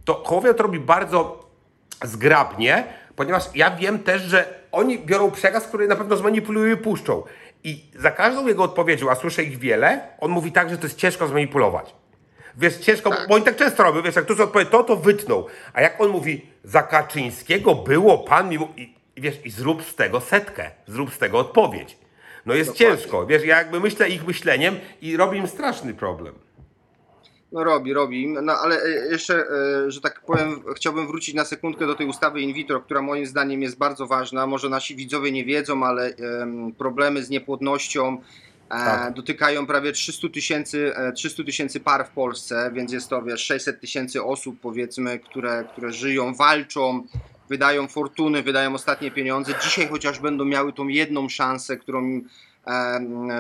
[0.05, 1.49] to Hołownia to robi bardzo
[2.05, 2.85] zgrabnie,
[3.17, 7.23] ponieważ ja wiem też, że oni biorą przekaz, który na pewno zmanipulują i puszczą.
[7.65, 10.99] I za każdą jego odpowiedzią, a słyszę ich wiele, on mówi tak, że to jest
[10.99, 11.95] ciężko zmanipulować.
[12.57, 15.47] Wiesz, ciężko, bo oni tak często robią, wiesz, jak ktoś odpowie to, to wytnął.
[15.73, 18.59] A jak on mówi, za Kaczyńskiego było pan mi...
[18.59, 21.99] mu-" I, i wiesz, i zrób z tego setkę, zrób z tego odpowiedź.
[22.47, 22.97] No jest Dokładnie.
[22.97, 26.35] ciężko, wiesz, ja jakby myślę ich myśleniem i robi im straszny problem.
[27.53, 28.29] No robi, robi.
[28.43, 29.45] No ale e, jeszcze,
[29.87, 33.27] e, że tak powiem, chciałbym wrócić na sekundkę do tej ustawy in vitro, która moim
[33.27, 34.47] zdaniem jest bardzo ważna.
[34.47, 36.07] Może nasi widzowie nie wiedzą, ale
[36.43, 38.21] em, problemy z niepłodnością
[38.67, 39.15] e, Tak.
[39.15, 43.81] dotykają prawie 300 tysięcy e, 300 tysięcy par w Polsce, więc jest to wiesz, 600
[43.81, 47.07] tysięcy osób powiedzmy, które, które żyją, walczą,
[47.49, 49.55] wydają fortuny, wydają ostatnie pieniądze.
[49.63, 52.21] Dzisiaj chociaż będą miały tą jedną szansę, którą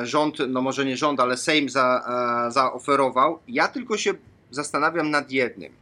[0.03, 2.05] rząd, no może nie rząd, ale Sejm za,
[2.49, 3.39] e, zaoferował.
[3.49, 4.15] Ja tylko się
[4.51, 5.73] zastanawiam nad jednym.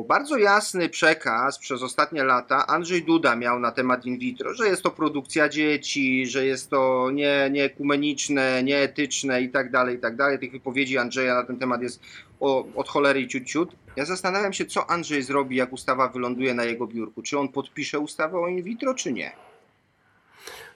[0.00, 4.68] Bo bardzo jasny przekaz przez ostatnie lata Andrzej Duda miał na temat in vitro, że
[4.68, 10.16] jest to produkcja dzieci, że jest to nie, niekumeniczne, nieetyczne i tak dalej, i tak
[10.16, 10.38] dalej.
[10.38, 12.00] Tych wypowiedzi Andrzeja na ten temat jest
[12.40, 13.76] o, od cholery i ciut, ciut.
[13.96, 17.22] Ja zastanawiam się, co Andrzej zrobi, jak ustawa wyląduje na jego biurku.
[17.22, 19.32] Czy on podpisze ustawę o in vitro, czy nie?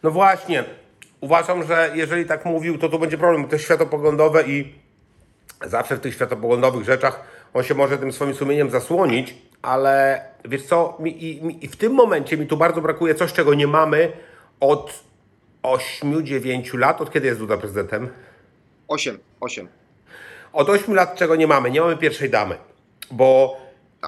[0.02, 0.64] No właśnie,
[1.20, 4.74] uważam, że jeżeli tak mówił, to to będzie problem, to jest światopoglądowe i
[5.66, 10.96] zawsze w tych światopoglądowych rzeczach on się może tym swoim sumieniem zasłonić, ale wiesz co,
[11.00, 14.12] mi, i, mi, i w tym momencie mi tu bardzo brakuje coś, czego nie mamy
[14.60, 15.04] od
[15.62, 18.08] 8-9 lat, od kiedy jest Duda prezydentem?
[18.88, 19.68] Osiem, osiem.
[20.52, 21.70] Od 8 lat czego nie mamy?
[21.70, 22.56] Nie mamy pierwszej damy.
[23.10, 23.56] Bo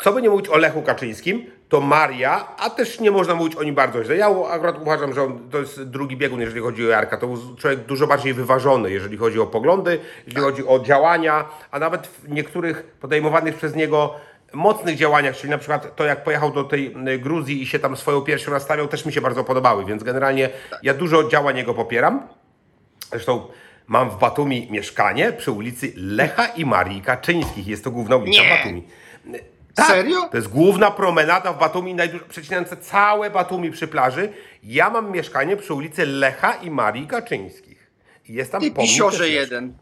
[0.02, 3.62] co by nie mówić o Lechu Kaczyńskim, to Maria, a też nie można mówić o
[3.62, 4.16] nim bardzo źle.
[4.16, 7.16] Ja akurat uważam, że on, to jest drugi biegun, jeżeli chodzi o Jarka.
[7.16, 11.78] To był człowiek dużo bardziej wyważony, jeżeli chodzi o poglądy, jeżeli chodzi o działania, a
[11.78, 14.14] nawet w niektórych podejmowanych przez niego
[14.52, 18.20] mocnych działaniach, czyli na przykład to, jak pojechał do tej Gruzji i się tam swoją
[18.20, 20.50] piersią nastawiał, też mi się bardzo podobały, więc generalnie
[20.82, 22.28] ja dużo działań jego popieram.
[23.10, 23.46] Zresztą
[23.86, 27.66] mam w Batumi mieszkanie przy ulicy Lecha i Marii Kaczyńskich.
[27.66, 28.50] Jest to główna ulica Nie.
[28.50, 28.82] Batumi.
[29.76, 30.28] Tak, Serio?
[30.30, 34.32] To jest główna promenada w Batumi, najdłuż- przecinająca całe Batumi przy plaży.
[34.62, 37.90] Ja mam mieszkanie przy ulicy Lecha i Marii Kaczyńskich.
[38.28, 39.74] I jest tam Ty pomnik pisiorze jeden.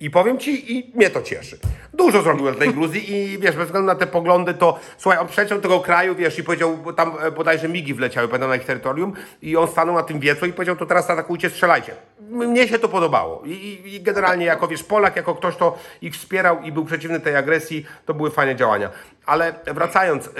[0.00, 1.58] I powiem ci, i mnie to cieszy.
[1.94, 5.28] Dużo zrobił dla tej Gruzji i wiesz, bez względu na te poglądy, to słuchaj, on
[5.28, 8.64] przeciął tego kraju, wiesz, i powiedział, bo tam e, bodajże migi wleciały, pamiętam, na ich
[8.64, 11.92] terytorium i on stanął na tym wiecu i powiedział, to teraz atakujcie, strzelajcie.
[12.20, 16.14] Mnie się to podobało I, i, i generalnie jako, wiesz, Polak, jako ktoś, kto ich
[16.14, 18.90] wspierał i był przeciwny tej agresji, to były fajne działania.
[19.26, 20.30] Ale wracając, y,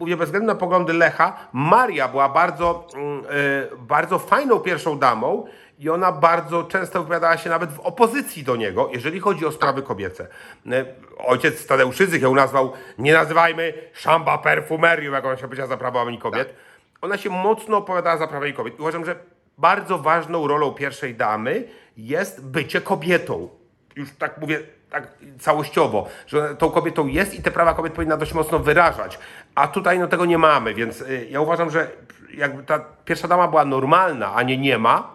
[0.00, 5.46] mówię bez względu na poglądy Lecha, Maria była bardzo, mm, y, bardzo fajną pierwszą damą
[5.78, 9.82] i ona bardzo często wypowiadała się nawet w opozycji do niego, jeżeli chodzi o sprawy
[9.82, 10.26] kobiece.
[10.66, 10.86] Y,
[11.18, 16.18] Ojciec Tadeusz Rydzyk ją nazwał, nie nazywajmy szamba perfumerium, jak ona się powiedziała za prawami
[16.18, 16.54] kobiet.
[17.02, 18.78] Ona się mocno opowiadała za prawami kobiet.
[18.78, 19.16] I uważam, że
[19.58, 23.48] bardzo ważną rolą pierwszej damy jest bycie kobietą.
[23.96, 24.60] Już tak mówię,
[24.90, 25.08] tak
[25.40, 29.18] całościowo, że tą kobietą jest i te prawa kobiet powinna dość mocno wyrażać.
[29.54, 31.90] A tutaj no tego nie mamy, więc y, ja uważam, że
[32.34, 35.13] jakby ta pierwsza dama była normalna, a nie nie ma,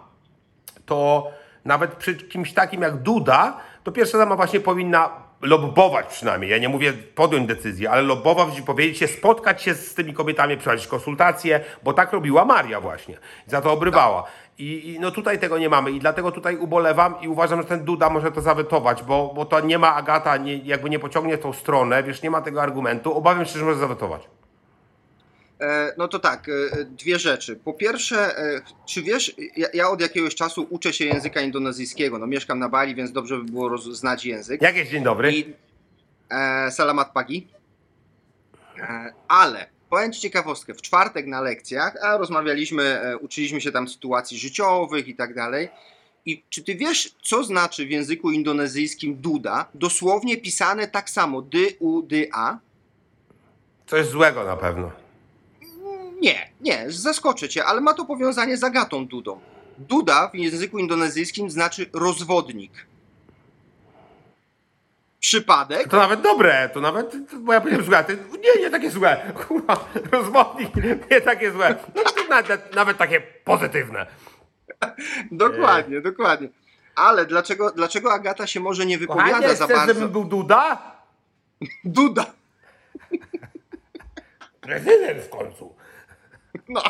[0.90, 1.30] to
[1.64, 5.10] nawet przy kimś takim jak Duda, to pierwsza dama właśnie powinna
[5.42, 6.50] lobbować przynajmniej.
[6.50, 10.56] Ja nie mówię podjąć decyzję, ale lobbować i powiedzieć się, spotkać się z tymi kobietami,
[10.56, 13.18] przeprowadzić konsultacje, bo tak robiła Maria właśnie.
[13.46, 14.24] Za to obrywała.
[14.58, 17.84] I, I no tutaj tego nie mamy i dlatego tutaj ubolewam i uważam, że ten
[17.84, 21.40] Duda może to zawetować, bo, bo to nie ma Agata, nie, jakby nie pociągnie w
[21.40, 23.16] tą stronę, wiesz, nie ma tego argumentu.
[23.16, 24.28] Obawiam się, że może zawetować.
[25.60, 27.56] E, No to tak, e, dwie rzeczy.
[27.56, 29.34] Po pierwsze, e, czy wiesz,
[29.74, 32.18] ja, od jakiegoś czasu uczę się języka indonezyjskiego.
[32.18, 34.62] No mieszkam na Bali, więc dobrze by było znać język.
[34.62, 35.32] Jak jest dzień dobry?
[35.32, 35.54] I
[36.30, 37.48] e, salamat pagi.
[38.78, 40.74] E, ale powiem Ci ciekawostkę.
[40.74, 45.68] W czwartek na lekcjach, a rozmawialiśmy, e, uczyliśmy się tam sytuacji życiowych i tak dalej.
[46.26, 49.66] I czy Ty wiesz, co znaczy w języku indonezyjskim duda?
[49.74, 52.58] Dosłownie pisane tak samo, dy, u, dy, a.
[53.86, 54.99] Coś złego na pewno.
[56.20, 59.40] Nie, nie, zaskoczę cię, ale ma to powiązanie z Agatą Dudą.
[59.78, 62.72] Duda w języku indonezyjskim znaczy rozwodnik.
[65.20, 65.88] przypadek.
[65.88, 68.04] To nawet dobre, to nawet, bo ja powiedziałem złe,
[68.40, 70.70] nie, nie takie złe, kurwa, rozwodnik,
[71.10, 74.06] nie takie złe, no, nawet, nawet takie pozytywne.
[75.32, 76.48] Dokładnie, dokładnie.
[76.94, 79.94] Ale dlaczego, dlaczego Agata się może nie Kochanie, wypowiada za chcesz, bardzo?
[79.94, 80.92] żebym był Duda?
[81.84, 82.26] Duda.
[84.60, 85.74] Prezydent w końcu.
[86.70, 86.82] No.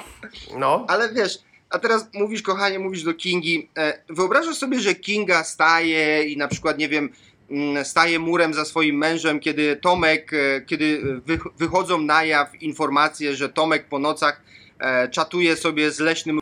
[0.58, 1.38] No, Ale wiesz,
[1.70, 3.68] a teraz mówisz, kochanie, mówisz do Kingi.
[3.78, 7.10] E, wyobrażasz sobie, że Kinga staje i na przykład, nie wiem,
[7.50, 13.36] mm, staje murem za swoim mężem, kiedy Tomek, e, kiedy wy, wychodzą na jaw informacje,
[13.36, 14.42] że Tomek po nocach
[14.78, 16.40] e, czatuje sobie z leśnym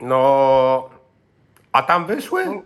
[0.00, 0.90] no,
[1.72, 2.62] a tam wyszły?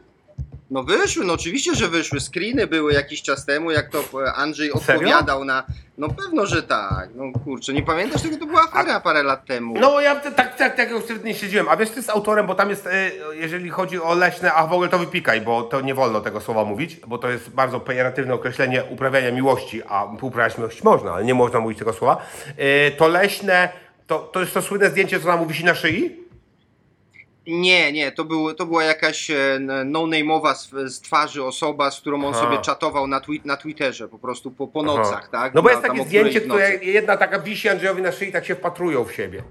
[0.70, 2.20] No wyszły, no oczywiście, że wyszły.
[2.20, 5.64] Screeny były jakiś czas temu, jak to e, Andrzej odpowiadał na.
[5.98, 7.08] No pewno, że tak.
[7.14, 8.36] No kurczę, nie pamiętasz tego?
[8.36, 9.74] To była afera parę lat temu.
[9.80, 11.68] No ja te- tak, tak, tak już nie siedziałem.
[11.68, 14.72] A wiesz, ty z autorem, bo tam jest, e, jeżeli chodzi o leśne, a w
[14.72, 18.34] ogóle to wypikaj, bo to nie wolno tego słowa mówić, bo to jest bardzo pejoratywne
[18.34, 22.26] określenie uprawiania miłości, a uprawiać miłość można, ale nie można mówić tego słowa.
[22.56, 23.68] E, To leśne,
[24.06, 26.23] to, to jest to słynne zdjęcie, co nam wisi na szyi?
[27.46, 32.24] Nie, nie, to, był, to była jakaś e, no-name'owa z, z twarzy osoba, z którą
[32.24, 32.44] on Aha.
[32.44, 35.54] sobie czatował na, twi- na Twitterze, po prostu po, po nocach, tak?
[35.54, 38.44] No bo Na- jest tam takie zdjęcie, które jedna taka wisi Andrzejowi na szyi, tak
[38.46, 39.42] się wpatrują w siebie.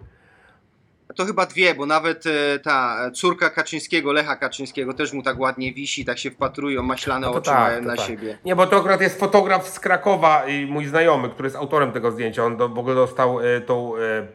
[1.16, 5.74] To chyba dwie, bo nawet e, ta córka Kaczyńskiego, Lecha Kaczyńskiego, też mu tak ładnie
[5.74, 8.06] wisi, tak się wpatrują, maślane No oczy tak, na tak.
[8.08, 8.38] siebie.
[8.46, 12.12] Nie, bo to akurat jest fotograf z Krakowa i mój znajomy, który jest autorem tego
[12.12, 12.46] zdjęcia.
[12.46, 14.28] On do, w ogóle dostał e, tą, e,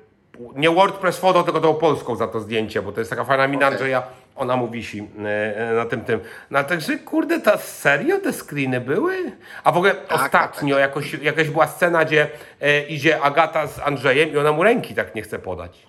[0.56, 3.66] nie WordPress Photo, tylko tą polską za to zdjęcie, bo to jest taka fajna mina
[3.66, 3.76] Okej.
[3.78, 4.02] Andrzeja,
[4.36, 6.20] ona mu wisi e, e, na tym tym.
[6.50, 9.32] No także kurde, ta serio te screeny były?
[9.64, 12.28] A w ogóle Tak, ostatnio Jakoś, jakaś była scena, gdzie
[12.60, 15.86] e, idzie Agata z Andrzejem i ona mu ręki tak nie chce podać.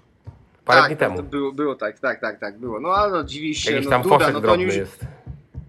[0.66, 1.24] Parę tak, dni to, temu.
[1.24, 2.80] było, było tak, tak, tak, tak, było.
[2.80, 5.06] No ale no, dziwisz się, Jakiś no tam Duda, no to już jest.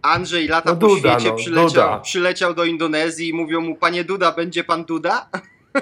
[0.02, 1.98] Andrzej lata No po Duda, świecie, no, przyleciał, Duda.
[2.00, 5.28] przyleciał do Indonezji i mówią mu, panie Duda, będzie pan Duda?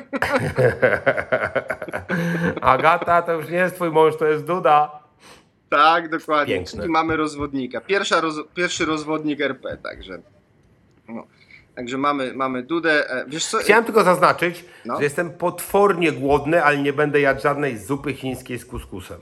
[2.60, 5.02] Agata to już nie jest twój mąż, to jest Duda.
[5.70, 6.54] Tak, dokładnie.
[6.54, 6.78] Piękne.
[6.80, 7.80] Czyli mamy rozwodnika.
[7.80, 10.18] Pierwsza roz, pierwszy rozwodnik RP, także.
[11.08, 11.26] No.
[11.76, 13.10] Także mamy, mamy Dudę.
[13.10, 13.58] E, Wiesz co?
[13.58, 14.96] Chciałem tylko zaznaczyć, No.
[14.96, 19.20] że jestem potwornie głodny, ale nie będę jadł żadnej zupy chińskiej z kuskusem.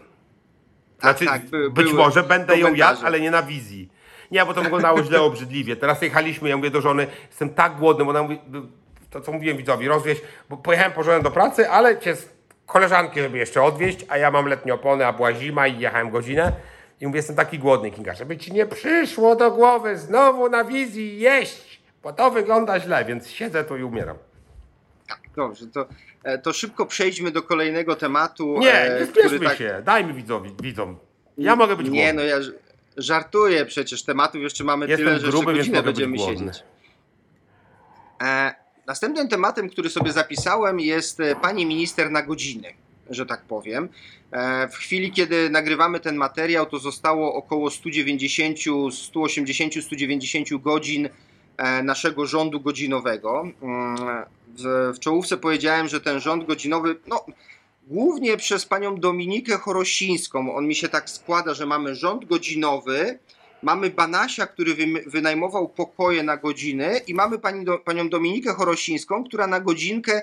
[1.01, 3.91] Znaczy, tak, by- być może będę ją jadł, ale nie na wizji.
[4.31, 5.77] Nie, bo to wyglądało źle obrzydliwie.
[5.77, 8.39] Teraz jechaliśmy, ja mówię do żony, jestem tak głodny, bo ona mówi,
[9.17, 12.29] to co mówiłem widzowi, rozwieź, bo pojechałem po żonę do pracy, ale cię z
[12.67, 16.53] koleżanki, żeby jeszcze odwieźć, a ja mam letnie opony, a była zima i jechałem godzinę.
[17.01, 21.19] I mówię, jestem taki głodny, Kinga, żeby ci nie przyszło do głowy znowu na wizji
[21.19, 24.17] jeść, bo to wygląda źle, więc siedzę tu i umieram.
[25.37, 25.87] Dobrze, to,
[26.25, 28.59] e, to szybko przejdźmy do kolejnego tematu.
[28.59, 30.97] Nie, e, nie spieszmy tak- się, daj mi widzowi, widzom.
[31.39, 32.23] Ja mogę być Nie, głodny.
[32.23, 32.37] no ja
[32.97, 34.03] żartuję przecież.
[34.03, 36.63] Tematów jeszcze mamy Jestem tyle, że gruby, jeszcze godzinę będziemy siedzieć.
[38.23, 38.55] E,
[38.87, 42.75] następnym tematem, który sobie zapisałem, jest e, pani minister na godziny,
[43.11, 43.89] że tak powiem.
[44.31, 48.59] E, w chwili, kiedy nagrywamy ten materiał, to zostało około 190,
[48.91, 51.09] 180, 190 godzin
[51.57, 53.49] e, naszego rządu godzinowego.
[53.63, 53.97] Mm,
[54.59, 57.25] W, w czołówce powiedziałem, że ten rząd godzinowy, no,
[57.87, 63.19] głównie przez panią Dominikę Chorosińską, on mi się tak składa, że mamy rząd godzinowy,
[63.63, 64.75] Mamy Banasia, który
[65.07, 70.23] wynajmował pokoje na godziny i mamy pani do, panią Dominikę Chorosińską, która na godzinkę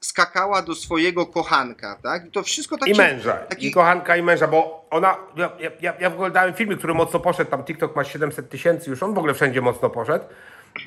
[0.00, 2.26] skakała do swojego kochanka, tak?
[2.26, 5.70] I to wszystko tak I męża, taki- i kochanka, i męża, bo ona, ja, ja-
[5.80, 9.02] ja, ja w ogóle dałem filmik, który mocno poszedł, tam TikTok ma 700 tysięcy, już
[9.02, 10.24] on w ogóle wszędzie mocno poszedł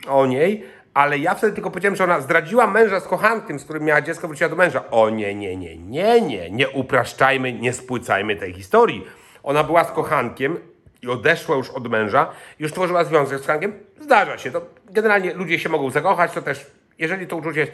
[0.07, 3.83] o niej, ale ja wtedy tylko powiedziałem, że ona zdradziła męża z kochankiem, z którym
[3.83, 4.83] miała dziecko, wróciła do męża.
[4.91, 9.05] O nie, nie, nie, nie, nie, nie upraszczajmy, nie spłycajmy tej historii.
[9.43, 10.57] Ona była z kochankiem
[11.03, 15.59] i odeszła już od męża, już tworzyła związek z kochankiem, zdarza się, to generalnie ludzie
[15.59, 16.65] się mogą zakochać, to też,
[16.99, 17.71] jeżeli to uczucie jest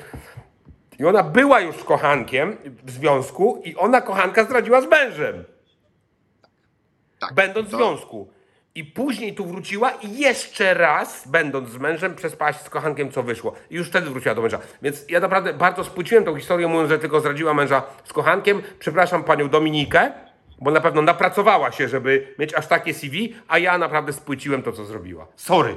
[1.00, 5.44] i ona była już z kochankiem w związku i ona kochanka zdradziła z mężem,
[7.20, 8.30] tak, będąc w to- związku.
[8.76, 13.24] I później tu wróciła i jeszcze raz, będąc z mężem, przespała się z kochankiem, co
[13.24, 13.54] wyszło.
[13.70, 14.60] I już wtedy wróciła do męża.
[14.82, 18.62] Więc ja naprawdę bardzo spłyciłem tą historię, mówiąc, że tylko zdradziła męża z kochankiem.
[18.80, 20.12] Przepraszam panią Dominikę,
[20.62, 24.72] bo na pewno napracowała się, żeby mieć aż takie CV, a ja naprawdę spłyciłem to,
[24.72, 25.28] co zrobiła.
[25.36, 25.76] Sorry.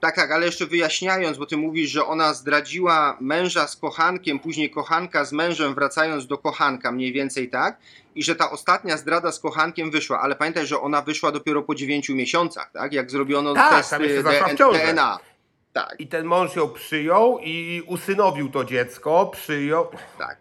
[0.00, 4.70] Tak, tak, ale jeszcze wyjaśniając, bo ty mówisz, że ona zdradziła męża z kochankiem, później
[4.70, 7.76] kochanka z mężem wracając do kochanka, mniej więcej tak,
[8.14, 11.74] i że ta ostatnia zdrada z kochankiem wyszła, ale pamiętaj, że ona wyszła dopiero po
[11.74, 12.92] 9 miesiącach, tak?
[12.92, 14.86] Jak zrobiono Tak, DN- ciążę.
[14.86, 15.18] DNA.
[15.72, 19.86] Tak, I ten mąż ją przyjął i usynowił to dziecko, przyjął.
[20.18, 20.36] tak.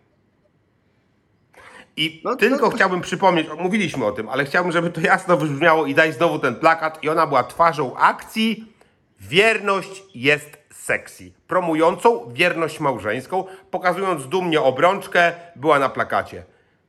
[1.98, 5.86] I No to- tylko chciałbym przypomnieć, mówiliśmy o tym, ale chciałbym, żeby to jasno wybrzmiało
[5.86, 7.04] i dać znowu ten plakat.
[7.04, 8.76] I ona była twarzą akcji
[9.20, 11.32] Wierność jest sexy.
[11.48, 16.44] Promującą wierność małżeńską, pokazując dumnie obrączkę, była na plakacie.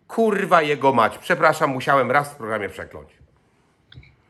[0.08, 1.18] Kurwa jego mać.
[1.18, 3.08] Przepraszam, musiałem raz w programie przekląć.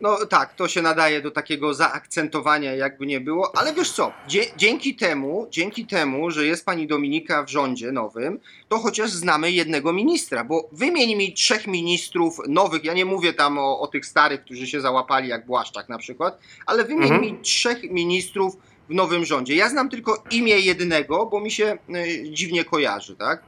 [0.01, 4.13] No tak, to się nadaje do takiego zaakcentowania, jakby nie było, ale wiesz co,
[4.57, 9.93] dzięki temu, dzięki temu, że jest pani Dominika w rządzie nowym, to chociaż znamy jednego
[9.93, 14.41] ministra, bo wymień mi trzech ministrów nowych, ja nie mówię tam o, o tych starych,
[14.45, 17.21] którzy się załapali jak Błaszczak na przykład, ale wymień Mhm.
[17.21, 18.57] mi trzech ministrów
[18.89, 19.55] w nowym rządzie.
[19.57, 23.43] Ja znam tylko imię jednego, bo mi się y, dziwnie kojarzy, tak?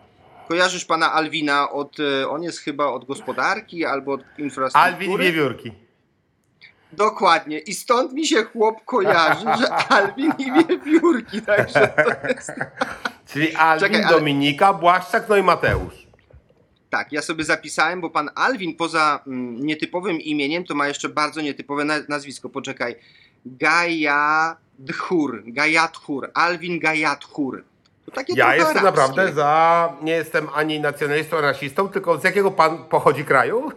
[0.48, 4.94] Kojarzysz pana Alwina od, y, on jest chyba od gospodarki albo od infrastruktury.
[4.94, 5.87] Alwin wiewiórki.
[6.92, 7.58] Dokładnie.
[7.58, 11.42] I stąd mi się chłop kojarzy, że Alwin i wiewiórki.
[11.42, 11.88] Także
[12.22, 12.52] to jest...
[13.26, 16.08] Czyli Alwin, Czekaj, ale- Dominika, Błaszczak, no i Mateusz.
[16.90, 21.40] Tak, ja sobie zapisałem, bo pan Alwin poza mm, nietypowym imieniem to ma jeszcze bardzo
[21.40, 22.48] nietypowe na- nazwisko.
[22.48, 22.94] Poczekaj.
[23.46, 25.42] Gajadhur.
[25.46, 26.30] Gajadhur.
[26.34, 27.64] Alwin Gajadhur.
[28.06, 28.84] To takie Ja jestem arabskie.
[29.02, 29.92] naprawdę za.
[30.02, 33.72] Nie jestem ani nacjonalistą, ani rasistą, tylko z jakiego pan pochodzi kraju?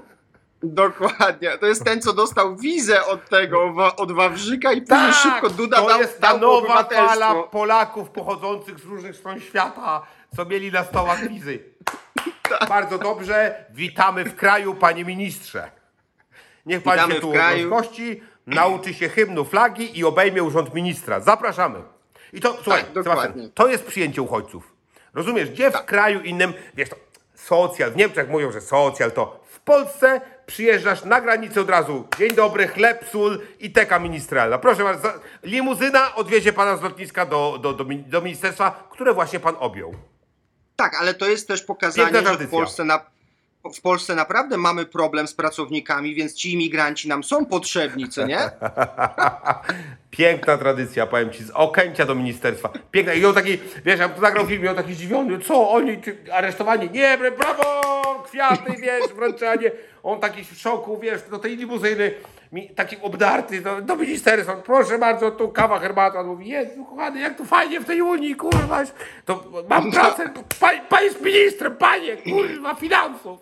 [0.64, 1.58] Dokładnie.
[1.58, 5.86] To jest ten, co dostał wizę od tego, od Wawrzyka i później szybko Duda Tak,
[5.86, 10.02] to dał, jest ta nowa fala Polaków pochodzących z różnych stron świata,
[10.36, 11.60] co mieli na stołach wizy.
[12.50, 12.70] Tak.
[12.70, 15.72] Bardzo dobrze, witamy w kraju, panie ministrze.
[16.66, 17.34] Niech pan Witamy się tu
[17.70, 21.20] gości, nauczy się hymnu flagi i obejmie urząd ministra.
[21.20, 21.80] Zapraszamy.
[22.34, 23.24] I to, słuchaj, Tak, dokładnie.
[23.24, 23.32] Tak.
[23.34, 24.74] Sebastian, to jest przyjęcie uchodźców.
[25.14, 26.96] Rozumiesz, gdzie w kraju innym, wiesz, to
[27.36, 30.22] socjal, w Niemczech mówią, że socjal to w Polsce
[30.52, 32.08] przyjeżdżasz na granicę od razu.
[32.18, 34.58] Dzień dobry, chleb, sól i teka ministralna.
[34.58, 39.56] Proszę bardzo, limuzyna odwiezie pana z lotniska do, do, do, do ministerstwa, które właśnie pan
[39.60, 39.94] objął.
[40.76, 42.50] Tak, ale to jest też pokazanie, że w.
[42.50, 43.06] Polsce, na,
[43.76, 48.40] w Polsce naprawdę mamy problem z pracownikami, więc ci imigranci nam są potrzebni, co nie?
[50.12, 52.70] Piękna tradycja, powiem ci, z Okęcia do ministerstwa.
[52.92, 53.14] Piękna.
[53.14, 55.98] I on taki, wiesz, ja to nagrał film i on taki zdziwiony, co oni,
[56.34, 56.90] aresztowani?
[56.90, 59.72] Nie, brawo, kwiaty, wiesz, wręczanie.
[60.04, 62.14] On taki w szoku, wiesz, do tej limuzyny,
[62.52, 66.20] mi, taki obdarty, do, do ministerstwa, proszę bardzo, tu kawa, herbata.
[66.20, 68.84] On mówi, Jezu, kochany, jak to fajnie w tej Unii, kurwa,
[69.26, 73.40] to mam pracę, pan, pan jest ministrem, panie, kurwa, finansów.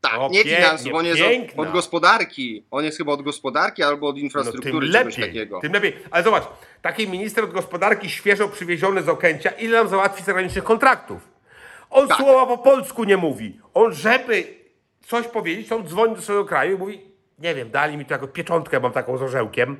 [0.00, 1.20] Tak, O, nie finansów, on jest
[1.56, 2.64] od, od gospodarki.
[2.70, 5.60] On jest chyba od gospodarki albo od No, tym infrastruktury, czegoś lepiej, takiego.
[5.60, 5.96] tym lepiej.
[6.10, 6.44] Ale zobacz,
[6.82, 11.28] taki minister od gospodarki świeżo przywieziony z Okęcia, ile nam załatwi zagranicznych kontraktów?
[11.90, 12.18] On Tak.
[12.18, 13.60] słowa po polsku nie mówi.
[13.74, 14.44] On, żeby
[15.06, 17.00] coś powiedzieć, on dzwoni do swojego kraju i mówi,
[17.38, 19.76] nie wiem, dali mi tu jako pieczątkę, mam taką z orzełkiem,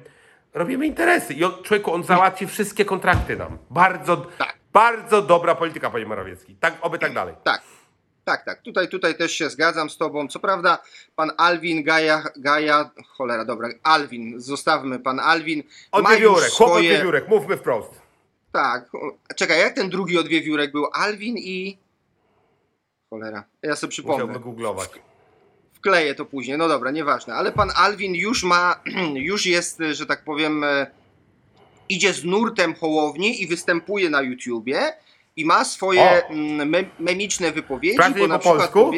[0.55, 1.34] robimy interesy.
[1.34, 3.59] I on, człowieku, on załatwi wszystkie kontrakty nam.
[3.70, 4.57] Bardzo, Tak.
[4.72, 6.55] bardzo dobra polityka, panie Morawiecki.
[6.61, 7.34] Tak, oby tak dalej.
[7.45, 7.62] Tak.
[8.24, 8.62] Tak, tak.
[8.62, 10.28] Tutaj, tutaj też się zgadzam z tobą.
[10.28, 10.78] Co prawda,
[11.16, 15.62] pan Alwin Gaja, Gaja, cholera, dobra, Alwin, zostawmy pan Alwin.
[15.93, 18.01] Od ma już wiewiórek, chłop od swoje- wiewiórek, mówmy wprost.
[18.53, 18.90] Tak.
[19.36, 20.86] Czekaj, jak ten drugi od wiewiórek był?
[20.93, 21.78] Alwin i...
[23.12, 24.24] Cholera, ja sobie przypomnę.
[24.24, 24.88] Musiałbym googlować.
[25.72, 27.34] Wkleję to później, no dobra, nieważne.
[27.34, 28.80] Ale pan Alwin już ma,
[29.30, 30.86] już jest, że tak powiem, e,
[31.88, 34.92] idzie z nurtem Hołowni i występuje na YouTubie
[35.36, 36.22] i ma swoje
[36.66, 37.94] me, memiczne wypowiedzi.
[37.94, 38.92] Sprawdź bo na po przykład polsku?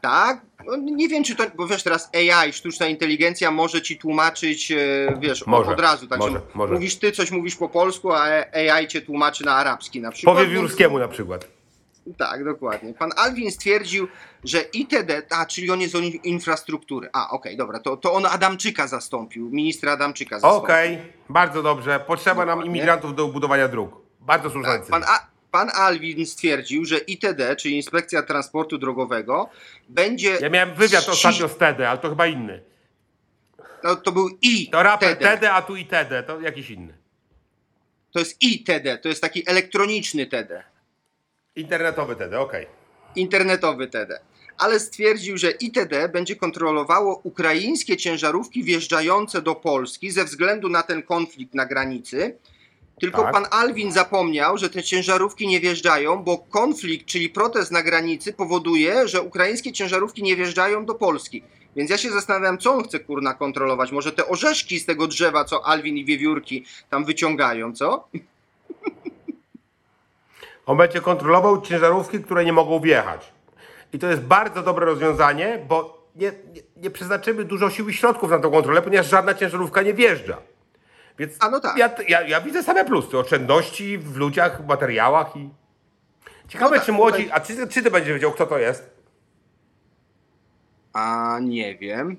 [0.00, 4.72] Tak, no, nie wiem czy to, bo wiesz teraz AI, sztuczna inteligencja może ci tłumaczyć,
[4.72, 4.76] e,
[5.20, 6.06] wiesz, Może, od razu.
[6.06, 6.74] Także może, może.
[6.74, 10.36] mówisz ty coś mówisz po polsku, a AI cię tłumaczy na arabski na przykład.
[10.36, 11.55] Po więc- wiewiórskiemu na przykład.
[12.14, 12.94] Tak, dokładnie.
[12.94, 14.08] Pan Alwin stwierdził,
[14.44, 17.08] że ITD, a czyli on jest od in- infrastruktury.
[17.12, 20.64] A, okej, dobra, to, to on Adamczyka zastąpił, ministra Adamczyka zastąpił.
[20.64, 20.98] Okej,
[21.28, 22.00] bardzo dobrze.
[22.00, 22.70] Potrzeba nam Dokładnie.
[22.78, 24.00] imigrantów do budowania dróg.
[24.20, 25.00] Bardzo słuszna Tak, decyzja.
[25.00, 29.48] pan, A, pan Alwin stwierdził, że ITD, czyli Inspekcja Transportu Drogowego,
[29.88, 30.38] będzie.
[30.40, 32.62] Ja miałem wywiad ostatnio z TED, ale to chyba inny.
[33.84, 34.70] No, to był I.
[34.70, 35.24] To raper TD.
[35.38, 36.94] TED, a tu i TED, to jakiś inny.
[38.12, 40.62] To jest ITD, to jest taki elektroniczny TD.
[41.56, 42.66] Internetowy TED, okej.
[43.16, 44.20] internetowy TD.
[44.58, 51.02] Ale stwierdził, że ITD będzie kontrolowało ukraińskie ciężarówki wjeżdżające do Polski ze względu na ten
[51.02, 52.38] konflikt na granicy.
[53.00, 53.32] Tylko Tak.
[53.32, 59.08] pan Alwin zapomniał, że te ciężarówki nie wjeżdżają, bo konflikt, czyli protest na granicy powoduje,
[59.08, 61.42] że ukraińskie ciężarówki nie wjeżdżają do Polski.
[61.76, 63.92] Więc ja się zastanawiam, co on chce kurna kontrolować.
[63.92, 68.08] Może te orzeszki z tego drzewa, co Alwin i wiewiórki tam wyciągają, co?
[70.66, 73.32] On będzie kontrolował ciężarówki, które nie mogą wjechać.
[73.92, 78.30] I to jest bardzo dobre rozwiązanie, bo nie, nie, nie przeznaczymy dużo sił i środków
[78.30, 80.36] na tą kontrolę, ponieważ żadna ciężarówka nie wjeżdża.
[81.18, 81.78] Więc A no tak.
[81.78, 83.18] ja, ja, ja widzę same plusy.
[83.18, 85.50] Oszczędności w ludziach, w materiałach i...
[86.48, 87.22] Ciekawe, No tak, czy młodzi...
[87.24, 88.90] tutaj- A czy, czy ty będziesz wiedział, kto to jest?
[90.92, 92.16] A nie wiem.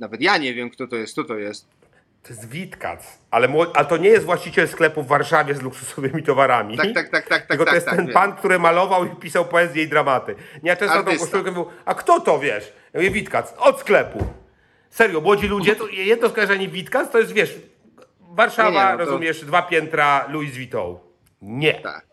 [0.00, 1.12] Nawet ja nie wiem, kto to jest.
[1.12, 1.66] Kto to jest?
[2.22, 6.22] To jest Witkac, ale, mło- a to nie jest właściciel sklepu w Warszawie z luksusowymi
[6.22, 6.76] towarami.
[6.76, 8.14] Tak, tak, tak, tak, Tylko tak, to jest tak, ten wiem.
[8.14, 10.34] pan, który malował i pisał poezję i dramaty.
[10.62, 12.72] Ja często tą koszulkę mówił, a kto to wiesz?
[12.92, 14.26] Ja mówię, Witkac, od sklepu.
[14.90, 17.58] Serio, młodzi ludzie, to jedno skojarzenie Witkac to jest, wiesz,
[18.20, 20.98] Warszawa, Nie, nie, no to- rozumiesz, dwa piętra Louis Vuitton.
[21.42, 21.74] Nie.
[21.74, 22.06] Tak.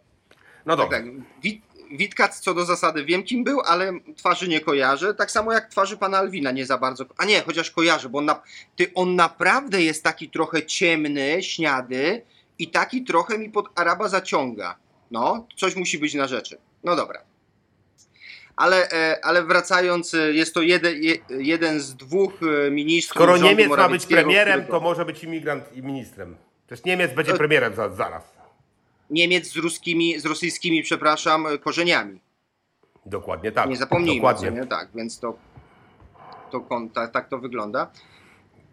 [0.66, 0.98] No Tak, dobrze.
[0.98, 1.42] tak.
[1.44, 5.14] Wit, Witkac co do zasady wiem kim był, ale twarzy nie kojarzę.
[5.14, 7.06] Tak samo jak twarzy pana Alwina nie za bardzo.
[7.18, 8.42] A nie, chociaż kojarzę, bo on, na,
[8.76, 12.22] ty, on naprawdę jest taki trochę ciemny, śniady
[12.60, 14.76] i taki trochę mi pod Araba zaciąga.
[15.12, 16.58] No, coś musi być na rzeczy.
[16.84, 17.22] No dobra.
[18.56, 23.16] Ale, e, ale wracając, e, jest to jeden, je, jeden z dwóch e, ministrów.
[23.16, 26.36] Skoro Niemiec ma być premierem, to może być imigrant i ministrem.
[26.68, 28.39] Też Niemiec będzie premierem za, zaraz.
[29.10, 32.20] Niemiec z ruskimi, z rosyjskimi, przepraszam, korzeniami.
[33.06, 33.70] Dokładnie tak.
[33.70, 34.52] Nie zapomnijmy, Dokładnie.
[34.52, 34.68] nie?
[34.68, 35.38] Tak, więc to,
[36.52, 37.92] to tak, tak to wygląda.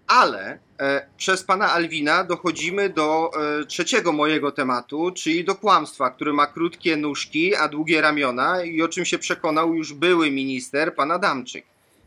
[0.06, 3.30] Ale e, przez pana Alwina dochodzimy do
[3.60, 8.82] e, trzeciego mojego tematu, czyli do kłamstwa, który ma krótkie nóżki, a długie ramiona i
[8.82, 11.64] o czym się przekonał już były minister, pan Adamczyk.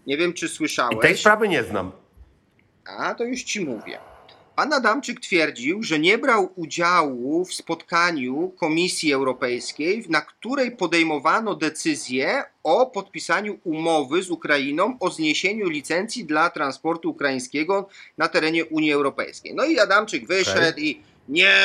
[0.07, 1.19] Nie wiem, czy I tej słyszałeś.
[1.19, 1.91] sprawy nie znam.
[2.97, 3.99] A, to już ci mówię.
[4.59, 12.43] Pan Adamczyk twierdził, że nie brał udziału w spotkaniu Komisji Europejskiej, na której podejmowano decyzję
[12.63, 19.55] o podpisaniu umowy z Ukrainą o zniesieniu licencji dla transportu ukraińskiego na terenie Unii Europejskiej.
[19.55, 21.55] No i Adamczyk wyszedł i nie,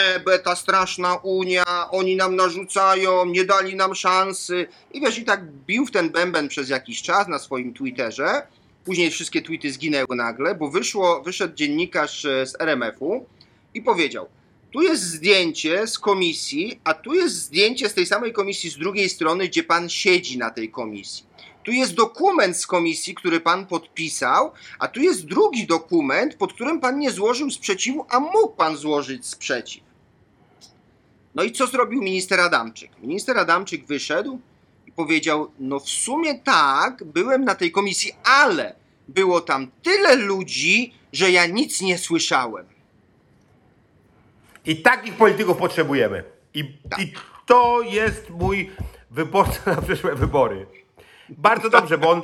[0.45, 4.67] ta straszna Unia, oni nam narzucają, nie dali nam szansy.
[4.93, 8.47] I wiesz, i tak bił w ten bęben przez jakiś czas na swoim Twitterze.
[8.85, 13.27] Później wszystkie tweety zginęły nagle, bo wyszło, wyszedł dziennikarz e, z RMF-u
[13.75, 14.29] i powiedział:
[14.73, 19.09] Tu jest zdjęcie z komisji, a tu jest zdjęcie z tej samej komisji z drugiej
[19.09, 21.27] strony, gdzie pan siedzi na tej komisji.
[21.65, 26.81] Tu jest dokument z komisji, który pan podpisał, a tu jest drugi dokument, pod którym
[26.81, 29.83] pan nie złożył sprzeciwu, a mógł pan złożyć sprzeciw.
[31.35, 32.91] No i co zrobił minister Adamczyk?
[33.03, 34.39] Minister Adamczyk wyszedł
[34.97, 38.75] powiedział: No, w sumie tak, byłem na tej komisji, ale
[39.09, 42.67] było tam tyle ludzi, że ja nic nie słyszałem.
[44.67, 46.25] I takich polityków potrzebujemy.
[46.55, 47.01] I, Tak.
[47.01, 47.13] I
[47.47, 48.71] to jest mój
[49.11, 50.67] wyborca na przyszłe wybory.
[51.29, 52.23] Bardzo dobrze, bo on,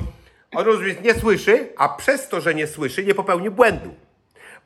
[0.53, 3.95] on rozumiesz, nie słyszy, a przez to, że nie słyszy, nie popełni błędu.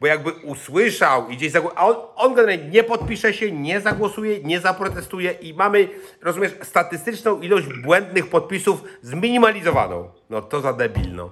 [0.00, 4.40] Bo jakby usłyszał i gdzieś zagłosuje, a on, on generalnie nie podpisze się, nie zagłosuje,
[4.42, 5.88] nie zaprotestuje i mamy,
[6.22, 10.10] rozumiesz, statystyczną ilość błędnych podpisów zminimalizowaną.
[10.30, 11.30] No to za debil, no.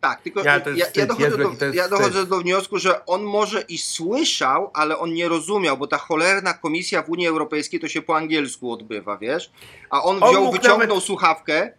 [0.00, 3.78] Tak, tylko ja, ja, wstyd, dochodzę, do, ja dochodzę do wniosku, że on może i
[3.78, 8.16] słyszał, ale on nie rozumiał, bo ta cholerna komisja w Unii Europejskiej to się po
[8.16, 9.50] angielsku odbywa, wiesz?
[9.90, 11.72] A on On wziął, mógł wyciągnął nawet- słuchawkę,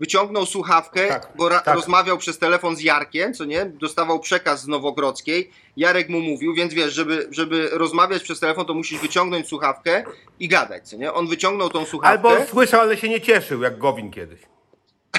[0.00, 1.74] wyciągnął słuchawkę, Tak, bo tak.
[1.74, 3.66] rozmawiał przez telefon z Jarkiem, co nie?
[3.66, 5.50] Dostawał przekaz z Nowogrodzkiej.
[5.76, 10.04] Jarek mu mówił, więc wiesz, żeby, żeby rozmawiać przez telefon, to musisz wyciągnąć słuchawkę
[10.40, 11.12] i gadać, co nie?
[11.12, 12.28] On wyciągnął tą słuchawkę.
[12.28, 14.40] Albo słyszał, ale się nie cieszył, jak Gowin kiedyś.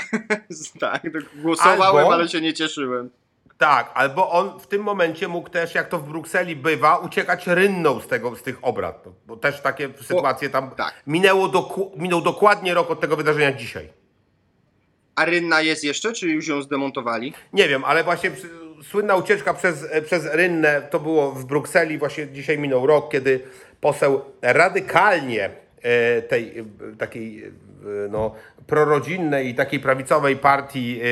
[0.80, 1.01] tak,
[1.36, 3.09] głosowałem, Albo- ale się nie cieszyłem.
[3.57, 7.99] Tak, albo on w tym momencie mógł też, jak to w Brukseli bywa, uciekać rynną
[7.99, 9.05] z, tego, z tych obrad.
[9.25, 10.93] Bo też takie sytuacje tam tak.
[11.07, 13.89] minęło doku, minął dokładnie rok od tego wydarzenia dzisiaj.
[15.18, 17.34] A Rynna jest jeszcze, czy już ją zdemontowali?
[17.53, 18.49] Nie wiem, ale właśnie przy-
[18.91, 23.39] słynna ucieczka przez, przez Rynnę to było w Brukseli, właśnie dzisiaj minął rok, kiedy
[23.82, 25.49] poseł radykalnie
[25.82, 26.63] e, tej e,
[26.97, 27.49] takiej e,
[28.09, 28.36] no,
[28.68, 31.05] prorodzinnej i takiej prawicowej partii e,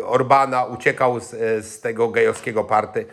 [0.00, 3.06] e, Orbana uciekał z, e, z tego gejowskiego party.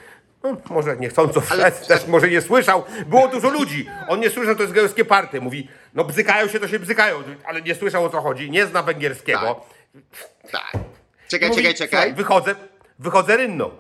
[0.44, 2.84] No, może niechcąco Ale- też może nie słyszał.
[3.08, 3.86] Było dużo ludzi.
[4.08, 5.42] On nie słyszał, to jest gejowskie party.
[5.42, 8.84] Mówi, no bzykają się, to się bzykają, ale nie słyszał o co chodzi, nie zna
[8.84, 9.40] węgierskiego.
[9.40, 9.81] Tak.
[11.28, 11.90] Czekaj, Mówi, czekaj, czekaj.
[11.90, 12.56] "Słuchaj, Wychodzę,
[13.00, 13.72] wychodzę rynną.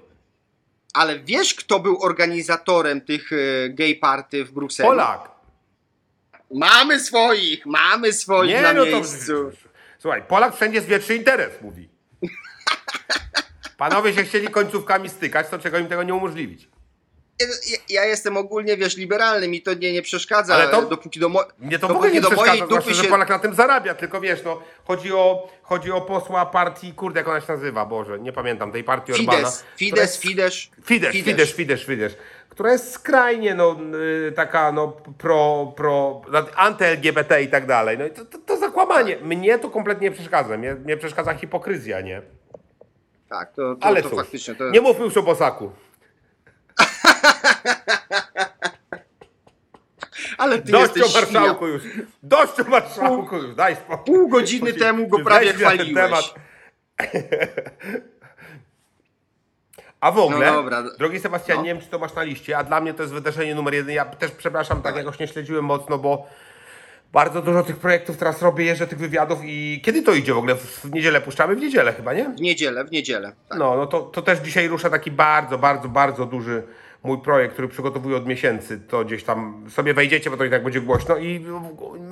[0.94, 3.36] Ale wiesz, kto był organizatorem tych e,
[3.70, 4.90] gay party w Brukseli?
[4.90, 5.32] Polak.
[6.54, 8.92] Mamy swoich, mamy swoich Nie, na no to.
[8.92, 9.52] miejscu.
[10.00, 11.90] Słuchaj, Polak wszędzie zwietrzy interes, mówi.
[13.78, 16.70] Panowie się chcieli końcówkami stykać, to czego im tego nie umożliwić.
[17.90, 21.44] Ja, jestem ogólnie, wiesz, liberalny, mi to nie, nie przeszkadza, Ale to- dopóki do, mo-
[21.60, 23.10] Mnie to w ogóle dopóki nie do mojej przeszkadza, dupy zwłaszcza, że się...
[23.10, 27.28] Polak na tym zarabia, tylko wiesz, no, chodzi o, chodzi o posła partii, kurde, jak
[27.28, 29.38] ona się nazywa, Boże, nie pamiętam, tej partii Orbana.
[29.38, 32.16] Fidesz, która Fidesz, jest- Fidesz, Fidesz, Fidesz, Fidesz, Fidesz,
[32.50, 33.78] która jest skrajnie, no,
[34.28, 34.88] y, taka, no,
[35.18, 36.22] pro, pro,
[36.56, 37.98] anty-LGBT i tak dalej.
[37.98, 39.18] No i to, to, to zakłamanie.
[39.18, 40.58] Mnie to kompletnie nie przeszkadza.
[40.58, 42.22] Mnie, mnie przeszkadza hipokryzja, nie?
[43.30, 44.56] Tak, to, to, Ale to cóż, faktycznie.
[44.56, 44.70] To...
[44.70, 45.72] nie mówmy już o Bosaku.
[50.38, 51.40] Ale ty Dość o jesteś świnia.
[51.40, 51.84] marszałku już.
[52.24, 53.56] Dość o marszałku już.
[53.56, 54.06] Daj spokój.
[54.06, 55.94] Pół godziny temu go prawie chwaliłeś.
[55.94, 56.34] temat.
[60.02, 60.84] A w ogóle, No dobra.
[61.00, 61.64] drogi Sebastian, No.
[61.64, 63.96] nie wiem czy to masz na liście, a dla mnie to jest wydarzenie numer jeden.
[63.96, 66.28] Ja też przepraszam, tak jakoś nie śledziłem mocno, bo
[67.14, 70.56] bardzo dużo tych projektów teraz robię, jeżdżę tych wywiadów i kiedy to idzie w ogóle?
[70.56, 71.56] W niedzielę puszczamy?
[71.56, 72.30] W niedzielę chyba, nie?
[72.30, 73.32] W niedzielę, w niedzielę.
[73.50, 73.60] Tak.
[73.60, 76.64] No, no to, to też dzisiaj rusza taki bardzo, bardzo, bardzo duży
[77.04, 78.80] mój projekt, który przygotowuję od miesięcy.
[78.80, 81.46] To gdzieś tam sobie wejdziecie, bo to i tak będzie głośno i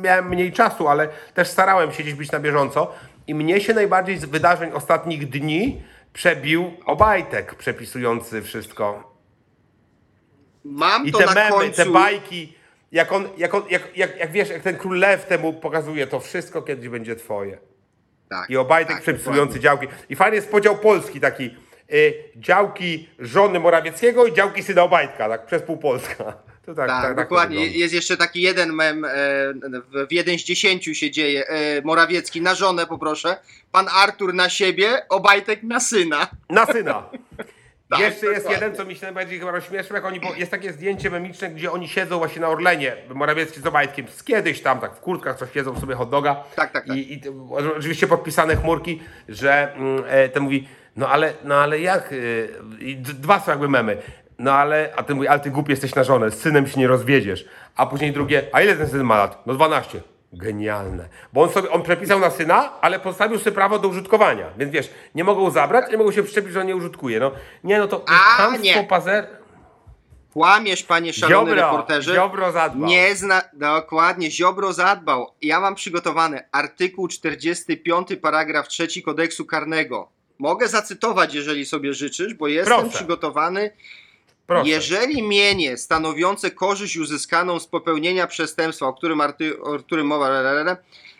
[0.01, 2.91] miałem mniej czasu, ale też starałem się gdzieś być na bieżąco
[3.27, 5.81] i mnie się najbardziej z wydarzeń ostatnich dni
[6.13, 9.13] przebił Obajtek przepisujący wszystko.
[10.63, 11.83] Mam I to te na memy, końcu.
[11.83, 12.53] te bajki,
[12.91, 16.19] jak on, jak, on jak, jak, jak wiesz, jak ten król lew temu pokazuje, to
[16.19, 17.57] wszystko kiedyś będzie twoje.
[18.29, 19.87] Tak, I Obajtek tak, przepisujący działki.
[20.09, 21.55] I fajny jest podział Polski taki.
[21.93, 26.23] Y, działki żony Morawieckiego i działki syna Obajtka, tak przez pół Polska.
[26.65, 27.55] To tak, Tak, tak, tak dokładnie.
[27.57, 27.79] wygląda.
[27.79, 29.09] jest jeszcze taki jeden mem, e,
[30.09, 31.47] w jeden z dziesięciu się dzieje.
[31.47, 33.37] E, Morawiecki na żonę poproszę,
[33.71, 36.27] pan Artur na siebie, Obajtek na syna.
[36.49, 37.03] Na syna.
[37.89, 38.65] Tak, Jeszcze jest dokładnie.
[38.65, 41.87] jeden, co mi się najbardziej chyba rozśmieszył, jak oni, jest takie zdjęcie memiczne, gdzie oni
[41.87, 45.79] siedzą właśnie na Orlenie, Morawiecki z Obajtkiem, z kiedyś tam, tak w kurtkach coś jedzą
[45.79, 46.43] sobie hot doga.
[46.55, 46.97] Tak, tak, tak.
[46.97, 47.21] I, i
[47.75, 52.97] oczywiście podpisane chmurki, że mm, e, ten mówi, no ale, no ale jak, y, i
[52.97, 53.97] dwa są jakby memy,
[54.39, 56.87] no ale, a ty mówi, ale ty głupi jesteś na żonę, z synem się nie
[56.87, 57.45] rozwiedziesz.
[57.75, 59.43] A później drugie, a ile ten syn ma lat?
[59.45, 60.01] No 12.
[60.33, 61.09] Genialne.
[61.33, 64.45] Bo on sobie, on przepisał na syna, ale postawił sobie prawo do użytkowania.
[64.57, 67.19] Więc wiesz, nie mogą zabrać, nie mogą się przyczepić, że on nie użytkuje.
[67.19, 67.31] No
[67.63, 68.83] nie, no to A, nie.
[68.83, 69.27] pazer...
[70.33, 72.13] Kłamiesz, panie szalony Ziobro, reporterze.
[72.13, 72.89] Ziobro zadbał.
[72.89, 73.41] Nie zna...
[73.53, 75.27] Dokładnie, Ziobro zadbał.
[75.41, 80.09] Ja mam przygotowany artykuł 45, paragraf 3 kodeksu karnego.
[80.39, 82.95] Mogę zacytować, jeżeli sobie życzysz, bo jestem Proszę.
[82.95, 83.71] przygotowany.
[84.47, 84.69] Proszę.
[84.69, 89.61] Jeżeli mienie stanowiące korzyść uzyskaną z popełnienia przestępstwa, o którym, arty...
[89.61, 90.29] o którym mowa,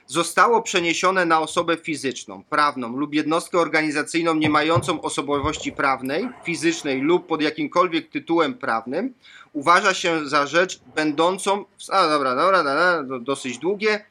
[0.07, 7.28] zostało przeniesione na osobę fizyczną, prawną lub jednostkę organizacyjną nie mającą osobowości prawnej, fizycznej lub
[7.28, 9.13] pod jakimkolwiek tytułem prawnym,
[9.53, 11.65] uważa się za rzecz będącą.
[11.89, 14.05] A dobra, dobra, dobra do- dosyć długie.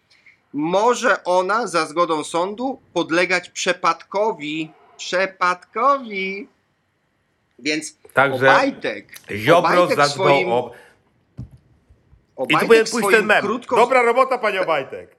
[0.52, 4.70] Może ona za zgodą sądu podlegać przepadkowi.
[4.99, 6.49] Przepadkowi.
[7.59, 9.20] Więc Także Obajtek.
[9.30, 10.72] Ziobro Obajtek zadbał swoim, o...
[12.49, 13.42] I tu powinien pójść ten mem.
[13.42, 15.16] krótko, Dobra robota, panie Obajtek.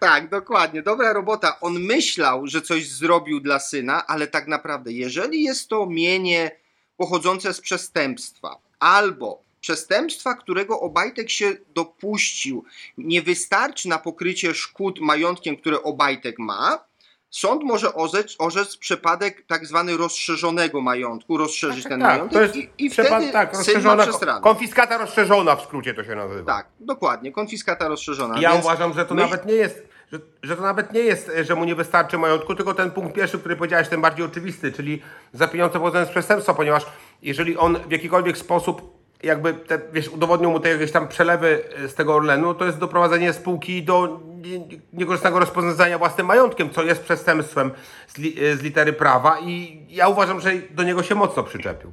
[0.00, 0.82] Tak, dokładnie.
[0.82, 1.60] Dobra robota.
[1.60, 6.50] On myślał, że coś zrobił dla syna, ale tak naprawdę, jeżeli jest to mienie
[6.96, 12.64] pochodzące z przestępstwa albo przestępstwa, którego Obajtek się dopuścił,
[12.98, 16.84] nie wystarczy na pokrycie szkód majątkiem, które Obajtek ma,
[17.30, 22.70] sąd może orzec, orzec przypadek tak zwany rozszerzonego majątku, rozszerzyć ten majątek to jest i,
[22.78, 24.06] i przepad- wtedy tak, rozszerzona,
[24.40, 26.52] konfiskata rozszerzona w skrócie to się nazywa.
[26.52, 27.32] Tak, dokładnie.
[27.32, 28.40] Konfiskata rozszerzona.
[28.40, 31.28] Ja Więc uważam, że to myśl- nawet nie jest, że, że to nawet nie jest,
[31.28, 34.72] e, że mu nie wystarczy majątku, tylko ten punkt pierwszy, który powiedziałeś, ten bardziej oczywisty,
[34.72, 35.02] czyli
[35.32, 36.86] za pieniądze pochodzące z przestępstwa, ponieważ
[37.22, 41.88] jeżeli on w jakikolwiek sposób jakby te, wiesz, udowodnił mu te jakieś tam przelewy e,
[41.88, 47.02] z tego Orlenu, to jest doprowadzenie spółki do nie- niekorzystnego rozporządzania własnym majątkiem, co jest
[47.02, 47.70] przestępstwem
[48.08, 51.92] z, li, e, z litery prawa i ja uważam, że do niego się mocno przyczepił.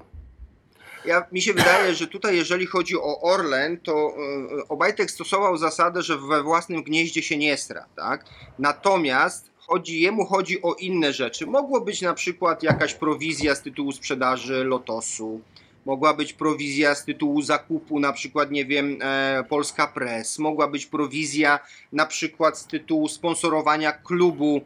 [1.06, 4.14] Ja, mi się wydaje, że tutaj, jeżeli chodzi o Orlen, to
[4.62, 8.26] y, Obajtek stosował zasadę, że we własnym gnieździe się nie stra, tak?
[8.60, 11.46] Natomiast chodzi, jemu chodzi o inne rzeczy.
[11.48, 15.42] Mogło być na przykład jakaś prowizja z tytułu sprzedaży Lotosu,
[15.88, 20.86] mogła być prowizja z tytułu zakupu, na przykład, nie wiem, e, Polska Press, mogła być
[20.86, 21.60] prowizja
[21.92, 24.62] na przykład z tytułu sponsorowania klubu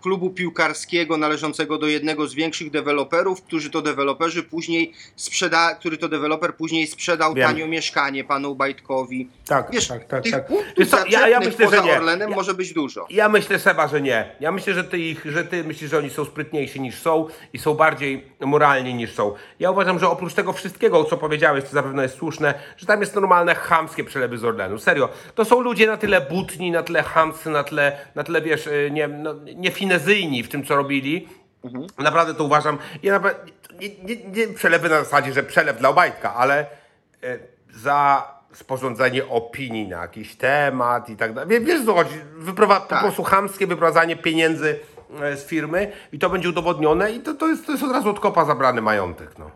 [0.00, 6.08] klubu piłkarskiego należącego do jednego z większych deweloperów, którzy to deweloperzy później sprzeda, który to
[6.08, 7.48] deweloper później sprzedał Wiem.
[7.48, 9.28] tanio mieszkanie panu Bajtkowi.
[9.46, 10.46] Tak, Wiesz, tak, tak, tych tak.
[10.46, 11.92] punktów co, ja- ja myślę, że poza nie.
[11.96, 13.06] Orlenem Ja- może być dużo.
[13.10, 14.34] Ja myślę, Seba, że nie.
[14.40, 17.58] Ja myślę, że ty, ich, że ty myślisz, że oni są sprytniejsi niż są i
[17.58, 19.34] są bardziej moralni niż są.
[19.60, 23.14] Ja uważam, że oprócz tego wszystkiego, co powiedziałeś, to zapewne jest słuszne, że tam jest
[23.14, 24.78] normalne, chamskie przelewy z Orlenu.
[24.78, 25.08] Serio.
[25.34, 28.90] To są ludzie na tyle butni, na tyle chamscy, na tyle, na tyle wiesz, y,
[28.92, 31.28] nie, no, niefinezyjni w tym, co robili.
[31.98, 32.78] Naprawdę to uważam.
[33.02, 33.40] Ja naprawdę,
[33.80, 37.38] nie, nie, nie przelewy na zasadzie, że przelew dla Obajtka, ale e,
[37.70, 41.48] za sporządzenie opinii na jakiś temat i tak dalej.
[41.50, 42.14] Wie- Wiesz, co chodzi?
[42.38, 43.00] Wyprowa- Po Tak.
[43.00, 44.78] prostu chamskie wyprowadzanie pieniędzy
[45.22, 48.10] e, z firmy i to będzie udowodnione i to, to, jest, to jest od razu
[48.10, 49.38] od kopa zabrany majątek.
[49.38, 49.50] No.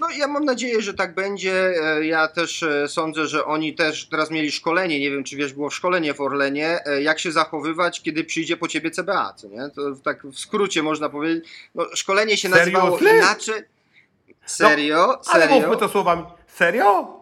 [0.00, 1.72] No ja mam nadzieję, że tak będzie.
[1.96, 5.52] E, Ja też e, sądzę, że oni też teraz mieli szkolenie, nie wiem czy wiesz,
[5.52, 9.70] było szkolenie w Orlenie, e, jak się zachowywać, kiedy przyjdzie po ciebie CBA, co nie?
[9.74, 11.44] To tak w skrócie można powiedzieć.
[11.74, 13.18] No, szkolenie się nazywało Seriously?
[13.18, 13.62] inaczej.
[14.46, 15.20] Serio?
[15.26, 15.60] Ale Serio?
[15.60, 16.22] mówmy to słowami.
[16.46, 17.20] Serio?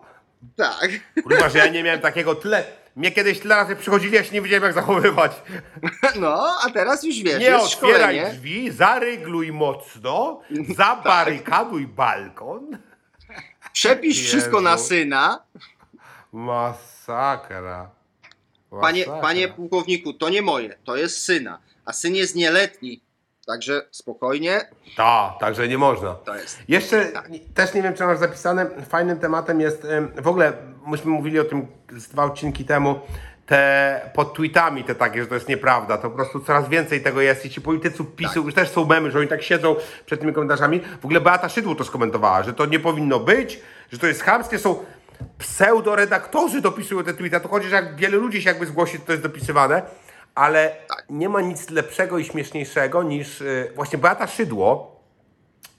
[0.56, 0.88] Tak.
[1.22, 2.64] Kurwa, że ja nie miałem takiego tyle.
[2.98, 5.32] Mnie kiedyś tyle razy przychodzili, ja się nie wiedziałem jak zachowywać.
[6.20, 8.30] No, a teraz już wiesz, Nie jest otwieraj szkolenie.
[8.34, 10.40] drzwi, zarygluj mocno,
[10.78, 12.78] zabarykaduj balkon.
[13.72, 14.84] Przepisz wszystko na Jezu.
[14.84, 15.42] syna.
[16.32, 17.90] Masakra.
[18.80, 19.22] Panie, Masakra.
[19.22, 21.58] panie pułkowniku, to nie moje, to jest syna.
[21.84, 23.00] A syn jest nieletni.
[23.48, 24.60] Także spokojnie,
[24.96, 26.14] Ta, także nie można.
[26.14, 26.58] to jest.
[26.68, 27.28] Jeszcze Tak.
[27.54, 28.66] też nie wiem, czy masz zapisane.
[28.88, 29.86] Fajnym tematem jest
[30.22, 30.52] w ogóle,
[30.86, 33.00] myśmy mówili o tym z dwa odcinki temu,
[33.46, 35.96] te pod tweetami te takie, że to jest nieprawda.
[35.98, 38.44] To po prostu coraz więcej tego jest i ci politycy PiSu Tak.
[38.44, 39.76] już też są memy, że oni tak siedzą
[40.06, 40.80] przed tymi komentarzami.
[41.00, 43.60] W ogóle Beata Szydło to skomentowała, że to nie powinno być,
[43.92, 44.84] że to jest chamskie, są
[45.38, 47.40] pseudoredaktorzy dopisują te tweety.
[47.40, 49.82] To chodzi, że jak wiele ludzi się jakby zgłosi, to jest dopisywane,
[50.38, 51.04] ale Tak.
[51.10, 54.96] nie ma nic lepszego i śmieszniejszego niż y, właśnie Beata Szydło,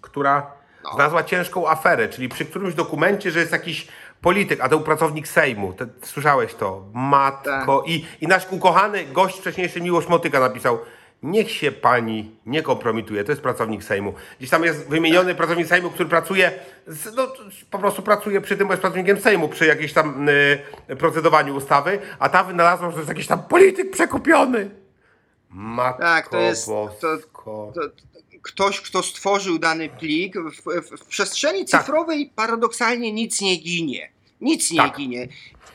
[0.01, 0.51] która
[0.83, 0.93] No.
[0.93, 3.87] znalazła ciężką aferę, czyli przy którymś dokumencie, że jest jakiś
[4.21, 5.73] polityk, a to pracownik Sejmu.
[5.73, 6.83] Te, słyszałeś to?
[6.93, 7.79] Matko.
[7.79, 7.87] Tak.
[7.89, 10.79] I, I nasz ukochany gość wcześniejszy, Miłosz Motyka napisał,
[11.23, 14.13] niech się pani nie kompromituje, to jest pracownik Sejmu.
[14.37, 16.51] Gdzieś tam jest wymieniony pracownik Sejmu, który pracuje,
[16.87, 17.27] z, no,
[17.71, 21.99] po prostu pracuje przy tym, bo jest pracownikiem Sejmu, przy jakimś tam y, procedowaniu ustawy,
[22.19, 24.69] a ta wynalazła, że to jest jakiś tam polityk przekupiony.
[25.49, 27.71] Matko Tak, to jest- to- bosko.
[27.75, 27.81] To,
[28.41, 30.51] ktoś, kto stworzył dany plik, w,
[30.81, 31.81] w, w przestrzeni Tak.
[31.81, 34.09] cyfrowej paradoksalnie nic nie ginie.
[34.41, 34.97] Nic nie Tak.
[34.97, 35.27] ginie.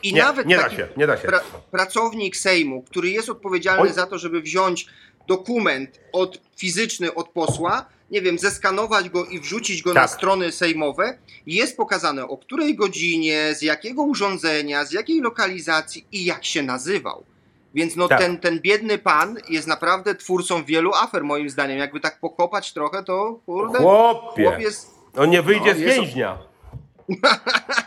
[0.03, 1.27] I Nie, nawet nie da się, nie da się.
[1.27, 1.39] Pra,
[1.71, 3.93] pracownik Sejmu, który jest odpowiedzialny Oj.
[3.93, 4.87] za to, żeby wziąć
[5.27, 10.09] dokument od, fizyczny od posła, nie wiem, zeskanować go i wrzucić go na Tak.
[10.09, 11.17] strony sejmowe,
[11.47, 17.23] jest pokazane o której godzinie, z jakiego urządzenia, z jakiej lokalizacji i jak się nazywał.
[17.73, 18.19] Więc no Tak.
[18.19, 21.77] ten, ten biedny pan jest naprawdę twórcą wielu afer, moim zdaniem.
[21.77, 24.89] Jakby tak pokopać trochę, to kurde, Chłopie, chłop jest...
[25.17, 26.37] on nie wyjdzie No, z więźnia.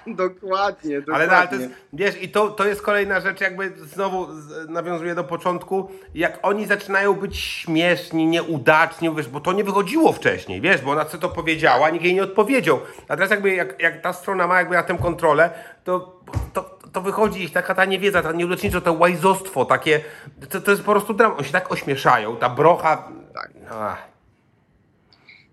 [0.06, 1.02] Dokładnie, dokładnie.
[1.12, 4.26] Ale, ale to jest, wiesz, i to, to jest kolejna rzecz, jakby znowu
[4.68, 10.60] nawiązuję do początku, jak oni zaczynają być śmieszni, nieudaczni, wiesz, bo to nie wychodziło wcześniej,
[10.60, 12.80] wiesz, bo ona co to powiedziała, nikt jej nie odpowiedział.
[13.08, 15.50] A teraz jakby, jak, jak ta strona ma jakby na tę kontrolę,
[15.84, 16.20] to,
[16.52, 20.00] to, to wychodzi ich taka ta niewiedza, ta nieudacznictwo, to łajzostwo, takie,
[20.50, 21.32] to, to jest po prostu dram.
[21.32, 23.50] Oni się tak ośmieszają, ta brocha, Tak.
[23.70, 24.07] Ach.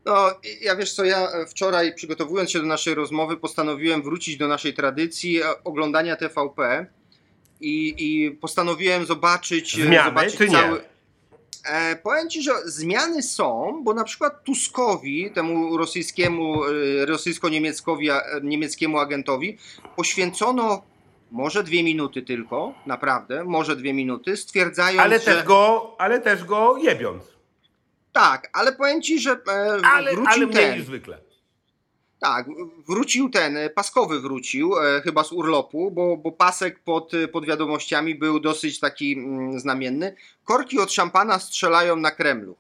[0.06, 0.30] No,
[0.62, 4.74] ja wiesz co, ja e, wczoraj przygotowując się do naszej rozmowy postanowiłem wrócić do naszej
[4.74, 6.86] tradycji e, oglądania TVP
[7.62, 10.52] i, i postanowiłem zobaczyć, e, Zmiany, zobaczyć czy nie?
[10.52, 10.82] cały...
[11.66, 16.70] E, powiem Ci, że zmiany są, bo na przykład Tuskowi, temu rosyjskiemu, e,
[17.06, 19.58] rosyjsko-niemieckowi, a- e, niemieckiemu agentowi
[19.96, 20.82] poświęcono
[21.32, 25.26] może dwie minuty tylko, naprawdę, może dwie minuty, stwierdzając, Ale że...
[25.26, 27.35] też go, ale też go jebiąc.
[28.16, 30.78] Tak, ale powiem Ci, że e, Ale, wrócił ale mniej ten...
[30.78, 31.18] niż zwykle.
[32.20, 32.46] Tak,
[32.88, 38.40] wrócił ten, paskowy wrócił, e, chyba z urlopu, bo, bo pasek pod, pod wiadomościami był
[38.40, 40.16] dosyć taki mm, znamienny.
[40.44, 42.56] Korki od szampana strzelają na Kremlu.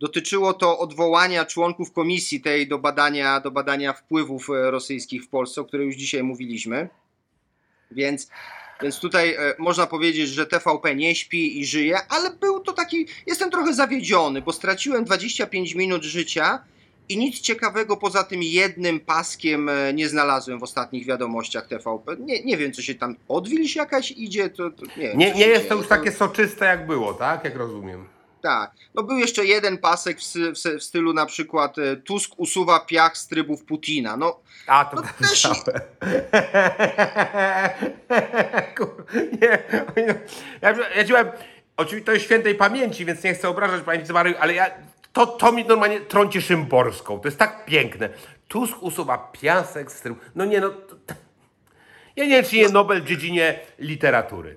[0.00, 5.60] Dotyczyło to odwołania członków komisji tej do badania, do badania wpływów e, rosyjskich w Polsce,
[5.60, 6.88] o której już dzisiaj mówiliśmy.
[7.90, 8.30] Więc,
[8.82, 13.06] więc tutaj e, można powiedzieć, że TVP nie śpi i żyje, ale był to taki.
[13.26, 16.64] Jestem trochę zawiedziony, bo straciłem 25 minut życia
[17.08, 22.16] i nic ciekawego poza tym jednym paskiem e, nie znalazłem w ostatnich wiadomościach TVP.
[22.18, 23.16] Nie, nie wiem, co się tam.
[23.28, 25.14] Odwilż jakaś idzie, to, to nie.
[25.14, 27.44] Nie, nie jest to już takie soczyste jak było, tak?
[27.44, 28.17] Jak rozumiem.
[28.42, 28.70] Tak.
[28.94, 33.18] No był jeszcze jeden pasek w, w, w stylu na przykład e, Tusk usuwa piach
[33.18, 34.16] z trybów Putina.
[34.16, 35.42] No, A, to No też.
[38.76, 39.04] Kur-
[39.42, 39.58] nie,
[40.62, 41.30] ja, ja dziłem,
[41.76, 44.70] oczywiście to jest świętej pamięci, więc nie chcę obrażać pamięci zmarłych, ale ja,
[45.12, 47.20] to, to mi normalnie trąci szymborską.
[47.20, 48.08] To jest tak piękne.
[48.48, 50.16] Tusk usuwa piasek z tym.
[50.34, 50.68] No nie no.
[50.70, 50.96] To,
[52.16, 54.56] ja nie wiem, czy nie Nobel w dziedzinie literatury.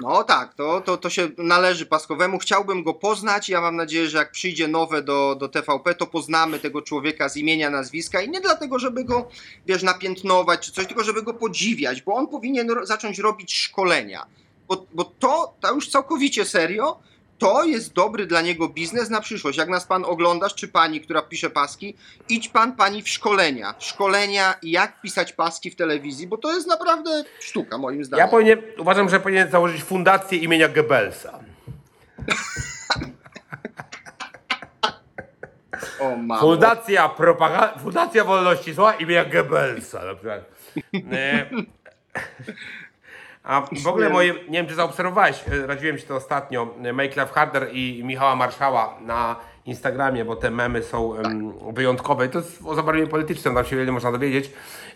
[0.00, 2.38] No tak, to, to, to się należy Paskowemu.
[2.38, 3.48] Chciałbym go poznać.
[3.48, 7.36] Ja mam nadzieję, że jak przyjdzie nowe do, do TVP, to poznamy tego człowieka z
[7.36, 9.28] imienia, nazwiska i nie dlatego, żeby go,
[9.66, 14.26] wiesz, napiętnować czy coś, tylko żeby go podziwiać, bo on powinien ro- zacząć robić szkolenia.
[14.68, 16.98] Bo, bo to, to już całkowicie serio,
[17.38, 19.58] to jest dobry dla niego biznes na przyszłość.
[19.58, 21.94] Jak nas pan oglądasz, czy pani, która pisze paski,
[22.28, 23.74] idź pan pani w szkolenia.
[23.78, 28.26] Szkolenia, jak pisać paski w telewizji, bo to jest naprawdę sztuka, moim zdaniem.
[28.26, 31.38] Ja powinien, uważam, że powinien założyć fundację imienia Goebbelsa.
[36.00, 36.40] O, mamo.
[36.40, 40.04] Fundacja, propaga- Fundacja Wolności Słowa imienia Goebbelsa.
[40.04, 40.44] Na przykład.
[43.48, 47.32] A w ogóle moje, nie wiem czy zaobserwowałeś, e, radziłem ci to ostatnio, Make Love
[47.32, 52.28] Harder i Michała Marszała na Instagramie, bo te memy są em, wyjątkowe.
[52.28, 54.50] To jest o zabarwieniu politycznym, tam się wiele można dowiedzieć.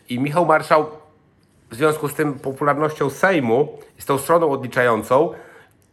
[0.09, 0.86] I Michał Marszał
[1.70, 5.32] w związku z tym popularnością Sejmu z tą stroną odliczającą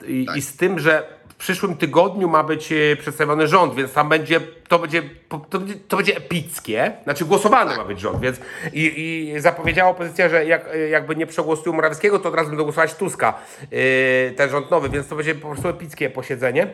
[0.08, 4.40] i, i z tym, że przyszłym tygodniu ma być e, przedstawiony rząd, więc tam będzie,
[4.68, 5.04] to będzie,
[5.50, 8.40] to będzie, to będzie epickie, znaczy głosowany ma być rząd, więc
[8.74, 12.64] i, i zapowiedziała opozycja, że jak, e, jakby nie przegłosują Morawieckiego, to od razu będą
[12.64, 13.34] głosować Tuska,
[13.72, 16.74] e, ten rząd nowy, więc to będzie po prostu epickie posiedzenie.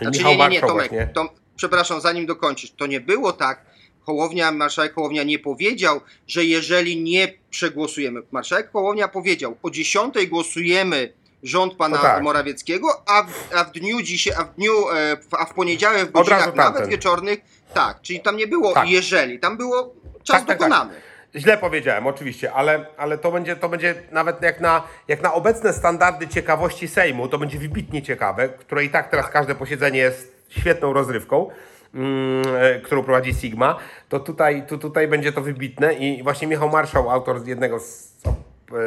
[0.00, 1.12] Znaczy, Michał nie, nie, nie, Marszał Tomek, właśnie.
[1.14, 3.64] to, przepraszam, zanim dokończysz, to nie było tak,
[4.00, 11.12] Hołownia, marszałek Hołownia nie powiedział, że jeżeli nie przegłosujemy, marszałek Hołownia powiedział, o 10 głosujemy
[11.42, 12.22] rząd pana No tak.
[12.22, 16.12] Morawieckiego, a w, a w dniu dzisiaj, a w dniu, e, a w poniedziałek w
[16.12, 17.38] godzinach nawet wieczornych,
[17.74, 18.88] tak, czyli tam nie było Tak.
[18.88, 20.58] jeżeli, tam było czas Tak, tak, tak.
[20.58, 20.94] dokonany.
[21.36, 25.72] Źle powiedziałem, oczywiście, ale, ale to, będzie, to będzie nawet jak na, jak na obecne
[25.72, 30.92] standardy ciekawości Sejmu, to będzie wybitnie ciekawe, które i tak teraz każde posiedzenie jest świetną
[30.92, 31.50] rozrywką,
[31.94, 33.78] mm, e, którą prowadzi Sigma,
[34.08, 38.12] to tutaj, tu, tutaj będzie to wybitne i właśnie Michał Marszał, autor jednego z,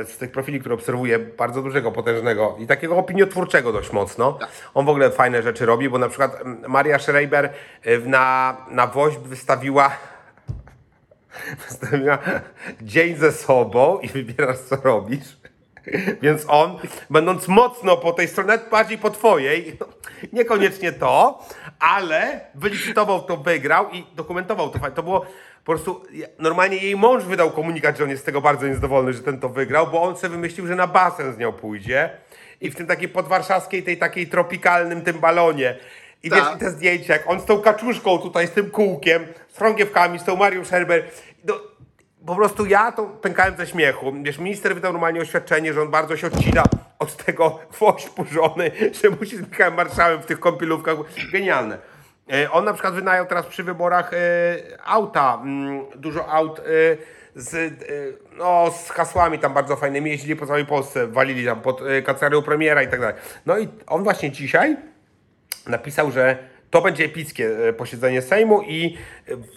[0.05, 4.39] z tych profili, które obserwuję, bardzo dużego, potężnego i takiego opiniotwórczego dość mocno.
[4.73, 7.53] On w ogóle fajne rzeczy robi, bo na przykład Maria Schreiber
[7.87, 9.91] y, na, na WOŚP wystawiła
[11.69, 12.17] Zostawiła
[12.81, 15.37] dzień ze sobą i wybierasz, co robisz.
[16.21, 16.77] Więc on,
[17.09, 19.77] będąc mocno po tej stronie, bardziej po twojej,
[20.33, 21.43] niekoniecznie to,
[21.79, 24.79] ale wylicytował to, wygrał i dokumentował to.
[24.91, 25.25] To było
[25.65, 26.03] po prostu,
[26.39, 29.49] normalnie jej mąż wydał komunikat, że on jest z tego bardzo niezadowolony, że ten to
[29.49, 32.09] wygrał, bo on sobie wymyślił, że na basen z nią pójdzie
[32.61, 35.75] i w tym takiej podwarszawskiej, tej takiej tropikalnym tym balonie.
[36.23, 36.55] I wiesz, Tak.
[36.55, 40.23] i te zdjęcia, jak on z tą kaczuszką tutaj, z tym kółkiem, z chorągiewkami, z
[40.23, 41.03] tą Marią Scherber.
[41.43, 41.53] No,
[42.25, 44.13] po prostu ja to pękałem ze śmiechu.
[44.23, 46.63] Wiesz, minister wydał normalnie oświadczenie, że on bardzo się odcina
[46.99, 48.71] od tego wośpu żony,
[49.03, 50.97] że musi z Michałem Marszałem w tych kąpielówkach.
[51.31, 51.94] Genialne.
[52.33, 54.17] E, On na przykład wynajął teraz przy wyborach e,
[54.85, 56.63] auta, mm, dużo aut e,
[57.35, 57.73] z,
[58.37, 62.83] no, z hasłami tam bardzo fajnymi, jeździli po całej Polsce, walili tam pod kancelarią premiera
[62.83, 63.15] i tak dalej.
[63.45, 64.77] No i on właśnie dzisiaj
[65.67, 66.37] napisał, że
[66.69, 68.97] to będzie epickie posiedzenie Sejmu i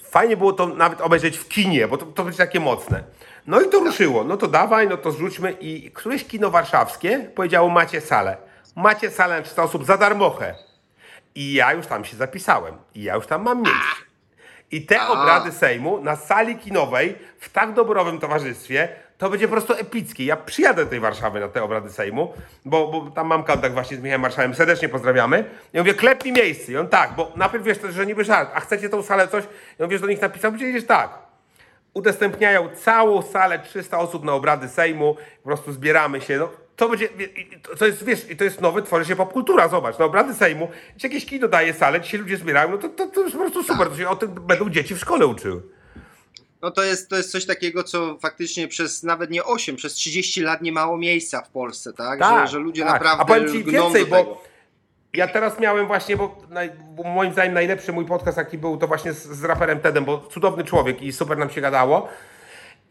[0.05, 3.03] fajnie było to nawet obejrzeć w kinie, bo to, to będzie takie mocne.
[3.47, 4.25] No i to ruszyło.
[4.25, 8.37] No to dawaj, no to zrzućmy i któreś kino warszawskie powiedziało macie salę.
[8.77, 10.68] Macie salę na 300 osób za darmochę.
[11.39, 12.74] I ja już tam się zapisałem.
[12.95, 14.03] I ja już tam mam miejsce.
[14.70, 15.09] I te A.
[15.09, 20.24] obrady Sejmu na sali kinowej w tak dobrowym towarzystwie to będzie po prostu epickie.
[20.24, 22.32] Ja przyjadę do tej Warszawy na te obrady Sejmu,
[22.64, 24.55] bo, bo tam mam kontakt właśnie z Michałem Marszałem.
[24.55, 25.45] Serdecznie pozdrawiamy.
[25.72, 26.72] Ja mówię, klep mi miejsce.
[26.72, 29.45] I on tak, bo najpierw wiesz, że niby żart, a chcecie tą salę coś?
[29.80, 31.18] I on wiesz, do nich napisał, powiedzieć tak.
[31.95, 36.39] Udostępniają całą salę 300 osób na obrady Sejmu, po prostu zbieramy się.
[36.39, 36.49] No,
[36.79, 37.09] to będzie,
[37.79, 41.09] to- jest, wiesz, i to jest nowe, tworzy się popkultura, zobacz, na obrady Sejmu, jeśli
[41.11, 43.62] jakieś kino daje salę, ci się ludzie zbierają, no to, to, to jest po prostu
[43.62, 45.62] super, to się o tym będą dzieci w szkole uczyły.
[46.62, 50.41] No to jest, to jest coś takiego, co faktycznie przez nawet nie 8, przez 30
[50.41, 52.18] lat nie mało miejsca w Polsce, tak?
[52.18, 52.93] Tak, że, że ludzie tak.
[52.93, 54.43] naprawdę A powiem ci więcej, bo
[55.12, 58.87] ja teraz miałem właśnie, bo, naj, bo moim zdaniem najlepszy mój podcast jaki był, to
[58.87, 62.09] właśnie z, z raperem Tedem, bo cudowny człowiek i super nam się gadało.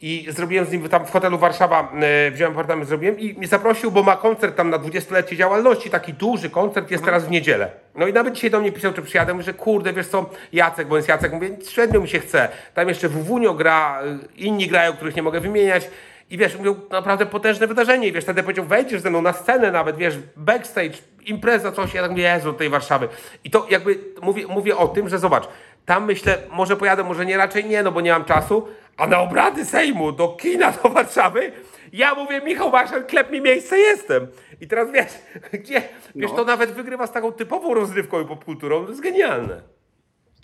[0.01, 3.91] I zrobiłem z nim tam w hotelu Warszawa, e, wziąłem apartament, zrobiłem i mnie zaprosił,
[3.91, 7.71] bo ma koncert tam na 20-lecie działalności, taki duży koncert jest teraz w niedzielę.
[7.95, 10.87] No i nawet dzisiaj do mnie pisał, czy przyjadę, mówię, że kurde, wiesz co, Jacek,
[10.87, 12.49] bo jest Jacek, mówię, średnio mi się chce.
[12.73, 15.89] Tam jeszcze Wuwunio gra, y, inni grają, których nie mogę wymieniać.
[16.29, 18.07] I wiesz, mówią, naprawdę potężne wydarzenie.
[18.07, 21.93] I wiesz, wtedy powiedział, wejdziesz ze mną na scenę nawet, wiesz, backstage, impreza, coś.
[21.93, 23.07] Ja tak mówię, Jezu, tej Warszawy.
[23.43, 25.47] I to jakby mówię, mówię o tym, że zobacz,
[25.87, 28.67] tam myślę, może pojadę, może nie, raczej nie, no bo nie mam czasu,
[28.97, 31.51] a na obrady Sejmu, do kina do Warszawy,
[31.93, 34.27] ja mówię, Michał Marszal, klep mi miejsce, jestem.
[34.61, 35.11] I teraz wiesz,
[35.63, 35.81] gdzie,
[36.15, 36.37] wiesz, No.
[36.37, 39.61] to nawet wygrywa z taką typową rozrywką i popkulturą, to jest genialne.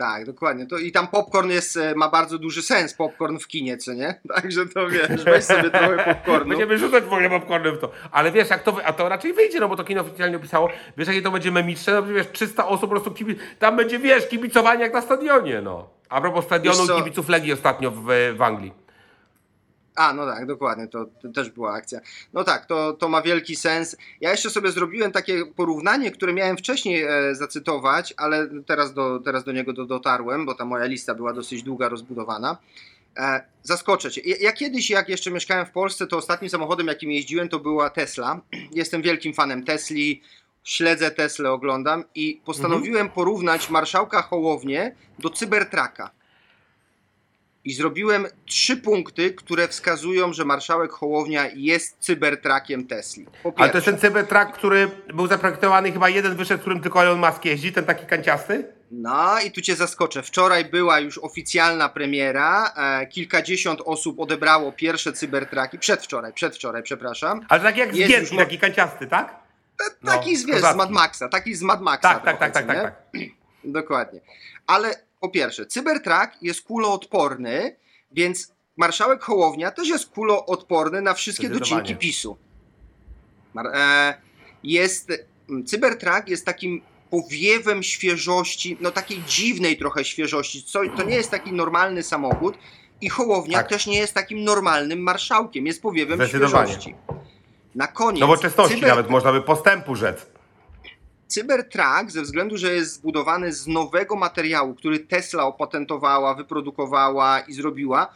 [0.04, 0.66] Tak, dokładnie.
[0.68, 4.20] To, I tam popcorn jest, e, ma bardzo duży sens, popcorn w kinie, co nie?
[4.36, 6.50] Także to wiesz, weź sobie trochę popcornu.
[6.50, 7.92] Będziemy rzucać w ogóle popcornem w to.
[8.12, 11.08] Ale wiesz, jak to, a to raczej wyjdzie, no bo to kino oficjalnie opisało, wiesz,
[11.08, 14.84] jakie to będzie memiczne, no wiesz, 300 osób po prostu kibic, tam będzie, wiesz, kibicowanie
[14.84, 15.90] jak na stadionie, no.
[16.10, 18.04] A propos stadionu kibiców Legii ostatnio w,
[18.38, 18.83] w Anglii.
[19.96, 22.00] A, no tak, dokładnie, to, to też była akcja.
[22.34, 23.98] No tak, to, to ma wielki sens.
[24.22, 29.44] Ja jeszcze sobie zrobiłem takie porównanie, które miałem wcześniej e, zacytować, ale teraz do, teraz
[29.44, 32.58] do niego do, dotarłem, bo ta moja lista była dosyć długa, rozbudowana.
[33.18, 34.22] E, zaskoczę cię.
[34.26, 37.90] Ja, ja kiedyś, jak jeszcze mieszkałem w Polsce, to ostatnim samochodem, jakim jeździłem, to była
[37.90, 38.42] Tesla.
[38.72, 40.22] Jestem wielkim fanem Tesli,
[40.64, 46.12] śledzę Teslę, oglądam i postanowiłem porównać marszałka Hołownię do Cybertraka.
[47.66, 53.26] I zrobiłem trzy punkty, które wskazują, że marszałek Hołownia jest cybertrakiem Tesli.
[53.56, 57.46] Ale to jest ten Cybertruck, który był zaprojektowany, chyba jeden wyszedł, którym tylko Elon Musk
[57.46, 58.66] jeździ, ten taki kanciasty?
[58.92, 60.24] No i tu cię zaskoczę.
[60.24, 62.74] Wczoraj była już oficjalna premiera.
[62.78, 65.80] E, kilkadziesiąt osób odebrało pierwsze cybertraki.
[65.80, 67.46] Przedwczoraj, przedwczoraj, przepraszam.
[67.50, 69.44] Ale tak jak Jest już taki kanciasty, tak?
[70.04, 70.76] No, taki z, wiesz, z.
[70.76, 72.10] Mad Maxa, taki z Mad Maxa.
[72.10, 72.84] Tak, tak, trochę, tak, tak, tak, nie?
[72.84, 73.32] tak.
[73.82, 74.20] Dokładnie.
[74.68, 77.76] Ale po pierwsze, cybertrak jest kuloodporny,
[78.12, 82.38] więc marszałek Hołownia też jest kuloodporny na wszystkie docinki PiSu.
[83.74, 84.14] E,
[84.64, 85.12] Jest,
[85.66, 90.64] cybertrak jest takim powiewem świeżości, no takiej dziwnej trochę świeżości.
[90.64, 92.58] Co, to nie jest taki normalny samochód
[93.02, 93.68] i Hołownia Tak.
[93.70, 96.96] też nie jest takim normalnym marszałkiem, jest powiewem świeżości.
[97.76, 98.22] Na koniec.
[98.22, 100.26] Nowoczesności cyber- nawet można by postępu rzec.
[101.34, 108.14] Cybertruck, ze względu, że jest zbudowany z nowego materiału, który Tesla opatentowała, wyprodukowała i zrobiła,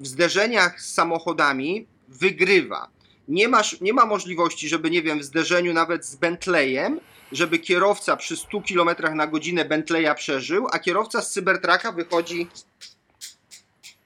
[0.00, 2.88] w zderzeniach z samochodami wygrywa.
[3.28, 7.00] Nie, masz, nie ma możliwości, żeby, nie wiem, w zderzeniu nawet z Bentleyem,
[7.32, 12.48] żeby kierowca przy 100 km na godzinę Bentleya przeżył, a kierowca z Cybertrucka wychodzi,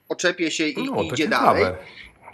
[0.08, 1.60] oczepie się i No, idzie ciekawe.
[1.60, 1.64] dalej.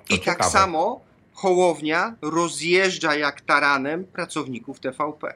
[0.09, 0.51] To I tak ciekawe.
[0.51, 1.01] samo
[1.33, 5.35] Hołownia rozjeżdża jak taranem pracowników TVP.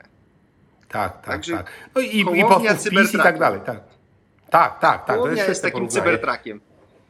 [0.88, 1.66] Tak, tak, Także tak.
[1.94, 3.80] No i, i posłów PiS i tak dalej, tak.
[4.50, 5.06] Tak, tak, tak.
[5.06, 6.04] To Hołownia jest jest takim porównanie.
[6.04, 6.60] cybertrakiem.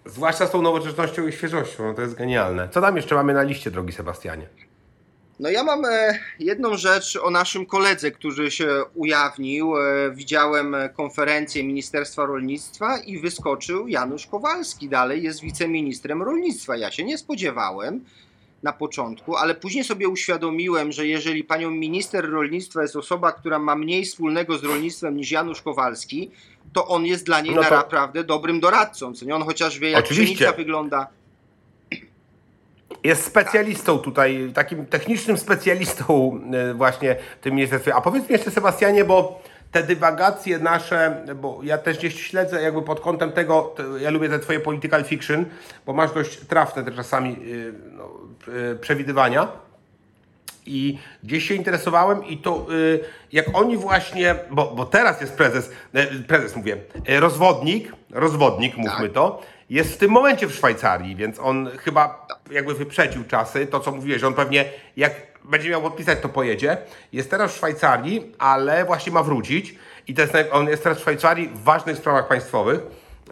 [0.05, 2.68] Zwłaszcza z tą nowoczesnością i świeżością, no to jest genialne.
[2.68, 4.49] Co tam jeszcze mamy na liście, drogi Sebastianie?
[5.41, 9.77] No ja mam e, jedną rzecz o naszym koledze, który się ujawnił.
[9.77, 14.89] E, widziałem konferencję Ministerstwa Rolnictwa i wyskoczył Janusz Kowalski.
[14.89, 16.77] Dalej jest wiceministrem rolnictwa.
[16.77, 18.05] Ja się nie spodziewałem
[18.66, 23.76] na początku, ale później sobie uświadomiłem, że jeżeli panią minister rolnictwa jest osoba, która ma
[23.76, 26.30] mniej wspólnego z rolnictwem niż Janusz Kowalski,
[26.72, 29.14] to on jest dla niej No to- naprawdę dobrym doradcą.
[29.14, 29.34] Co nie?
[29.34, 30.34] On chociaż wie, jak Oczywiście.
[30.34, 31.06] pszenica wygląda.
[33.04, 37.94] Jest specjalistą tutaj, takim technicznym specjalistą e, właśnie w tym ministerstwie.
[37.94, 39.42] A powiedz mi jeszcze Sebastianie, bo
[39.72, 44.38] te dywagacje nasze, bo ja też gdzieś śledzę jakby pod kątem tego, ja lubię te
[44.38, 45.44] twoje political fiction,
[45.86, 48.10] bo masz dość trafne te czasami y, no,
[48.80, 49.49] przewidywania.
[50.66, 53.01] I gdzieś się interesowałem i to y,
[53.32, 56.76] jak oni właśnie, bo, bo teraz jest prezes, e, prezes mówię,
[57.09, 59.12] e, rozwodnik, rozwodnik mówmy Tak.
[59.12, 63.92] to, jest w tym momencie w Szwajcarii, więc on chyba jakby wyprzedził czasy, to co
[63.92, 64.64] mówiłeś, że on pewnie
[64.97, 65.12] jak
[65.44, 66.76] będzie miał podpisać, to pojedzie.
[67.12, 69.74] Jest teraz w Szwajcarii, ale właśnie ma wrócić
[70.07, 72.80] i to jest, on jest teraz w Szwajcarii w ważnych sprawach państwowych,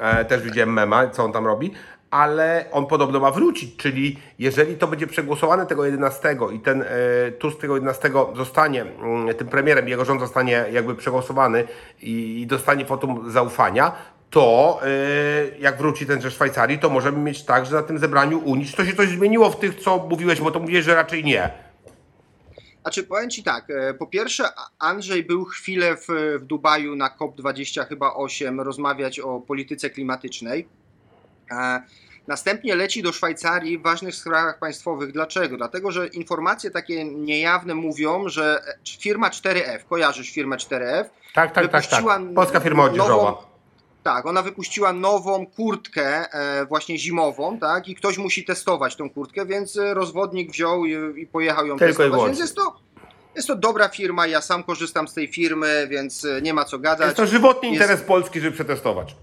[0.01, 1.73] e, też widziałem mema, co on tam robi,
[2.15, 6.87] ale on podobno ma wrócić, czyli jeżeli to będzie przegłosowane tego 11 i ten e,
[7.33, 11.65] Tusk tego 11 zostanie mm, tym premierem, jego rząd zostanie jakby przegłosowany
[12.03, 13.93] i, dostanie wotum zaufania,
[14.31, 18.39] to e, jak wróci ten ze Szwajcarii, to możemy mieć tak, że na tym zebraniu
[18.39, 21.25] Unii, czy to się coś zmieniło w tych, co mówiłeś, bo to mówiłeś, że raczej
[21.25, 21.51] nie.
[22.83, 24.45] Znaczy, powiem Ci tak, e, po pierwsze
[24.79, 26.07] Andrzej był chwilę w,
[26.41, 30.69] w Dubaju na COP20 chyba 8 rozmawiać o polityce klimatycznej.
[31.51, 31.83] E,
[32.27, 35.13] Następnie leci do Szwajcarii w ważnych sprawach państwowych.
[35.13, 35.57] Dlaczego?
[35.57, 38.63] Dlatego, że informacje takie niejawne mówią, że
[39.01, 41.05] firma 4F, kojarzysz firmę 4F?
[41.35, 42.05] Tak, tak, tak, tak.
[42.35, 43.09] Polska firma odzieżowa.
[43.31, 43.37] nową-
[44.03, 47.89] Tak, ona wypuściła nową kurtkę, e, właśnie zimową, tak?
[47.89, 51.89] I ktoś musi testować tą kurtkę, więc rozwodnik wziął i, i pojechał ją Tylko i
[51.89, 52.11] testować.
[52.13, 52.29] wyłącznie.
[52.29, 52.77] Więc jest to,
[53.37, 56.79] jest to dobra firma, ja sam korzystam z tej firmy, więc e, nie ma co
[56.79, 57.05] gadać.
[57.07, 59.17] Jest to żywotny Jest- interes Polski, żeby przetestować.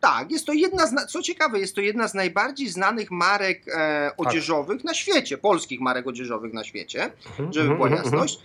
[0.00, 3.74] Tak, jest to jedna z, co ciekawe, jest to jedna z najbardziej znanych marek Tak.
[3.76, 7.12] e, odzieżowych na świecie, polskich marek odzieżowych na świecie,
[7.50, 8.40] żeby mhm, była mhm, jasność.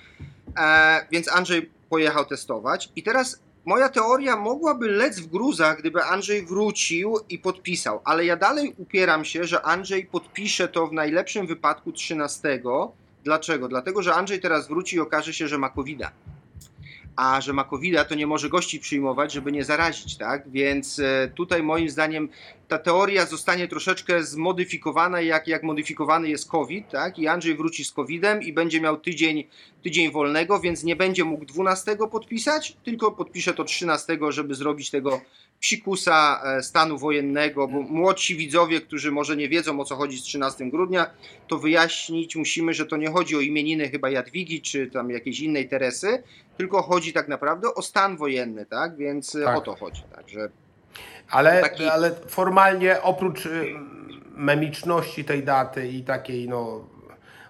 [0.58, 6.46] E, więc Andrzej pojechał testować i teraz moja teoria mogłaby lec w gruzach, gdyby Andrzej
[6.46, 11.92] wrócił i podpisał, ale ja dalej upieram się, że Andrzej podpisze to w najlepszym wypadku
[11.92, 12.62] 13.
[13.24, 13.68] Dlaczego?
[13.68, 16.12] Dlatego, że Andrzej teraz wróci i okaże się, że ma covid a
[17.42, 20.50] że ma covid to nie może gości przyjmować, żeby nie zarazić, tak?
[20.50, 22.30] Więc e, tutaj moim zdaniem
[22.68, 27.20] ta teoria zostanie troszeczkę zmodyfikowana, jak, jak modyfikowany jest COVID, tak?
[27.20, 29.48] I Andrzej wróci z COVID-em i będzie miał tydzień,
[29.84, 35.22] tydzień wolnego, więc nie będzie mógł 12 podpisać, tylko podpisze to 13, żeby zrobić tego
[35.60, 40.24] psikusa e, stanu wojennego, bo młodsi widzowie, którzy może nie wiedzą o co chodzi z
[40.24, 41.10] 13 grudnia,
[41.48, 45.70] to wyjaśnić musimy, że to nie chodzi o imieniny chyba Jadwigi czy tam jakiejś innej
[45.70, 46.24] Teresy,
[46.58, 48.98] tylko chodzi tak naprawdę o stan wojenny, tak?
[48.98, 49.58] Więc Tak.
[49.58, 50.50] o to chodzi, także
[51.30, 53.66] Ale, Taki- ale formalnie oprócz y,
[54.36, 56.82] memiczności tej daty i takiej no,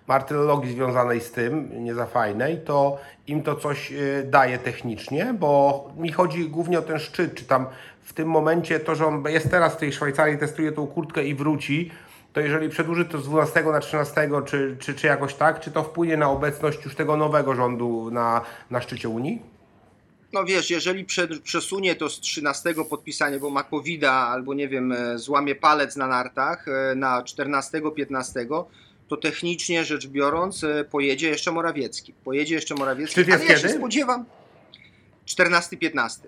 [0.07, 2.97] martyrologii związanej z tym, nie za fajnej, to
[3.27, 7.65] im to coś y, daje technicznie, bo mi chodzi głównie o ten szczyt, czy tam
[8.01, 11.35] w tym momencie to, że on jest teraz w tej Szwajcarii, testuje tą kurtkę i
[11.35, 11.91] wróci,
[12.33, 15.83] to jeżeli przedłuży to z 12 na 13, czy, czy, czy jakoś tak, czy to
[15.83, 19.54] wpłynie na obecność już tego nowego rządu na, na szczycie Unii?
[20.33, 24.91] No wiesz, jeżeli prze, przesunie to z 13 podpisania, bo ma covid albo nie wiem,
[24.91, 28.65] e, złamie palec na nartach e, na 14-15,
[29.07, 32.13] to technicznie rzecz biorąc e, pojedzie jeszcze Morawiecki.
[32.23, 34.25] Pojedzie jeszcze Morawiecki, Szczyt jest ale ja się spodziewam
[35.27, 36.19] 14-15.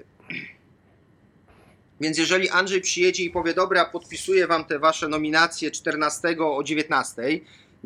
[2.02, 7.22] Więc jeżeli Andrzej przyjedzie i powie, dobra, podpisuję wam te wasze nominacje 14 o 19,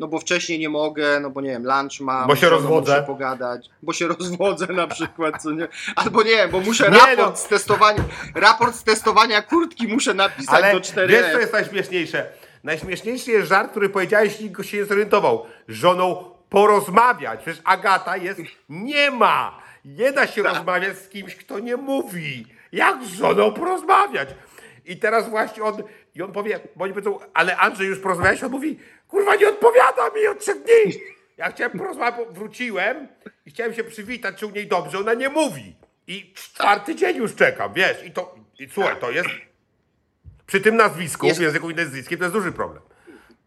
[0.02, 2.92] no bo wcześniej nie mogę, no bo nie wiem, lunch mam, Bo się rozwodzę.
[2.92, 5.68] muszę pogadać, bo się rozwodzę na przykład, co nie?
[5.96, 7.36] Albo nie wiem, bo muszę Nie, raport no.
[7.36, 12.26] z testowania, raport z testowania kurtki muszę napisać Ale do 4 wiesz, co jest najśmieszniejsze?
[12.64, 15.46] Najśmieszniejszy jest żart, który powiedziałeś i nikt się nie zorientował.
[15.68, 17.40] Żoną porozmawiać.
[17.40, 18.40] Przecież Agata jest...
[18.68, 19.58] Nie ma!
[19.84, 22.46] Nie da się rozmawiać z kimś, kto nie mówi.
[22.72, 24.28] Jak z żoną porozmawiać?
[24.84, 25.82] I teraz właśnie on...
[26.14, 28.42] I on powie, bo oni powiedzą, ale Andrzej już porozmawiałeś?
[28.42, 31.00] On mówi, kurwa nie odpowiada mi od trzech dni.
[31.36, 33.08] Ja chciałem porozmawiać, wróciłem
[33.46, 35.76] i chciałem się przywitać, czy u niej dobrze, ona nie mówi.
[36.06, 39.28] I czwarty dzień już czekam, wiesz, i to, i słuchaj, to jest
[40.46, 42.82] przy tym nazwisku, Jest- w języku indonezyjskim, to jest duży problem.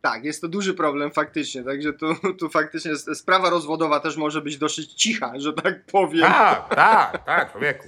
[0.06, 2.06] Tak, jest to duży problem faktycznie, także tu,
[2.40, 6.22] tu faktycznie sprawa rozwodowa też może być dosyć cicha, że tak powiem.
[6.22, 7.86] Tak, tak, tak, człowieku.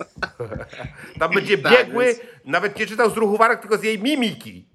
[1.19, 4.65] Tam będzie Tak, biegły, więc- nawet nie czytał z ruchu warek, tylko z jej mimiki.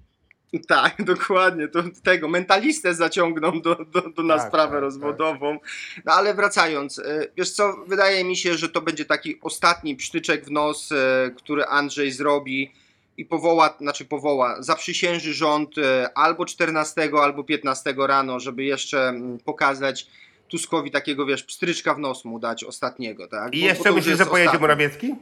[0.67, 1.67] Tak, dokładnie.
[1.67, 5.59] To tego mentalistę zaciągną do, do, do na Tak, sprawę tak, rozwodową.
[6.05, 10.45] No ale wracając, e, wiesz co, wydaje mi się, że to będzie taki ostatni psztyczek
[10.45, 12.71] w nos, e, który Andrzej zrobi
[13.17, 19.37] i powoła, znaczy powoła, zaprzysięży rząd e, albo 14, albo 15 rano, żeby jeszcze mm,
[19.39, 20.07] pokazać
[20.47, 23.55] Tuskowi takiego, wiesz, pstryczka w nos mu dać ostatniego, tak?
[23.55, 24.61] I Bo- bo jeszcze myślisz, że pojedzie ostatni.
[24.61, 25.15] Morawiecki?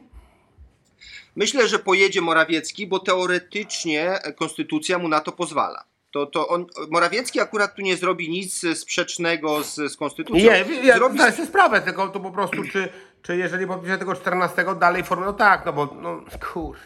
[1.36, 5.84] Myślę, że pojedzie Morawiecki, bo teoretycznie konstytucja mu na to pozwala.
[6.12, 10.52] To, to on, Morawiecki akurat tu nie zrobi nic sprzecznego z, z konstytucją.
[10.52, 12.89] Nie, ja zrobi, zdaję sobie sprawę, tylko to po prostu, czy,
[13.22, 16.22] czy jeżeli podpisze tego 14 dalej formę, no tak, no bo, no
[16.54, 16.78] kur...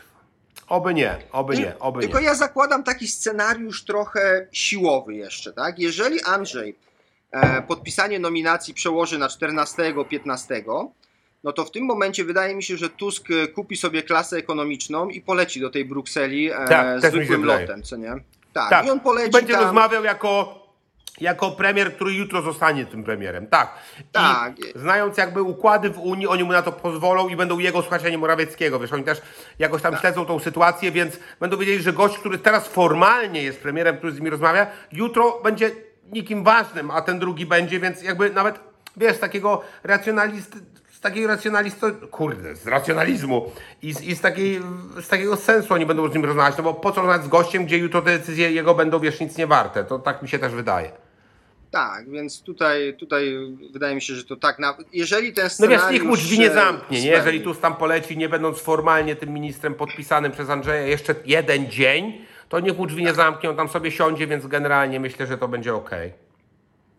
[0.69, 2.25] Oby nie, oby nie, oby Tylko nie.
[2.25, 5.79] ja zakładam taki scenariusz trochę siłowy jeszcze, tak?
[5.79, 6.75] Jeżeli Andrzej
[7.31, 10.87] e, podpisanie nominacji przełoży na 14-15,
[11.43, 15.09] no to w tym momencie wydaje mi się, że Tusk e, kupi sobie klasę ekonomiczną
[15.09, 18.13] i poleci do tej Brukseli e, Tak, zwykłym lotem, co nie?
[18.53, 20.64] Tak, Tak, i on poleci będzie tam, rozmawiał jako,
[21.21, 23.47] jako premier, który jutro zostanie tym premierem.
[23.47, 23.73] Tak.
[24.11, 24.59] Tak.
[24.59, 28.05] I znając jakby układy w Unii, oni mu na to pozwolą i będą jego słuchać,
[28.05, 28.79] a nie Morawieckiego.
[28.79, 29.21] Wiesz, oni też
[29.59, 29.91] jakoś Tak.
[29.91, 34.11] tam śledzą tą sytuację, więc będą wiedzieli, że gość, który teraz formalnie jest premierem, który
[34.11, 35.71] z nimi rozmawia, jutro będzie
[36.11, 38.59] nikim ważnym, a ten drugi będzie, więc jakby nawet,
[38.97, 40.57] wiesz, takiego racjonalisty,
[40.91, 43.51] z takiego racjonalisto, kurde, z racjonalizmu
[43.81, 44.61] i z, i z, takiej,
[45.01, 47.65] z takiego sensu oni będą z nim rozmawiać, no bo po co rozmawiać z gościem,
[47.65, 49.83] gdzie jutro te decyzje jego będą, wiesz, nic nie warte.
[49.83, 51.04] To tak mi się też wydaje.
[51.71, 53.35] Tak, więc tutaj, tutaj
[53.71, 54.59] wydaje mi się, że to tak.
[54.59, 55.81] Na, jeżeli ten No scenariusz...
[55.81, 57.09] wiesz, nikt mu drzwi nie zamknie, nie?
[57.09, 62.25] Jeżeli Tusk tam poleci, nie będąc formalnie tym ministrem podpisanym przez Andrzeja jeszcze jeden dzień,
[62.49, 65.47] to niech mu drzwi nie zamknie, on tam sobie siądzie, więc generalnie myślę, że to
[65.47, 66.25] będzie okej.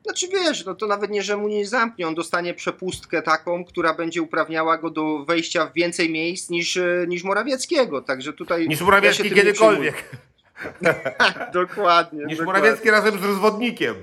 [0.07, 3.95] Znaczy wiesz, no to nawet nie, że mu nie zamknie, on dostanie przepustkę taką, która
[3.95, 8.69] będzie uprawniała go do wejścia w więcej miejsc niż, e, niż Morawieckiego, także tutaj...
[8.69, 9.95] Niż ja Morawiecki nie kiedykolwiek.
[11.53, 12.25] dokładnie.
[12.25, 12.63] Niż dokładnie.
[12.63, 13.95] Morawiecki razem z rozwodnikiem.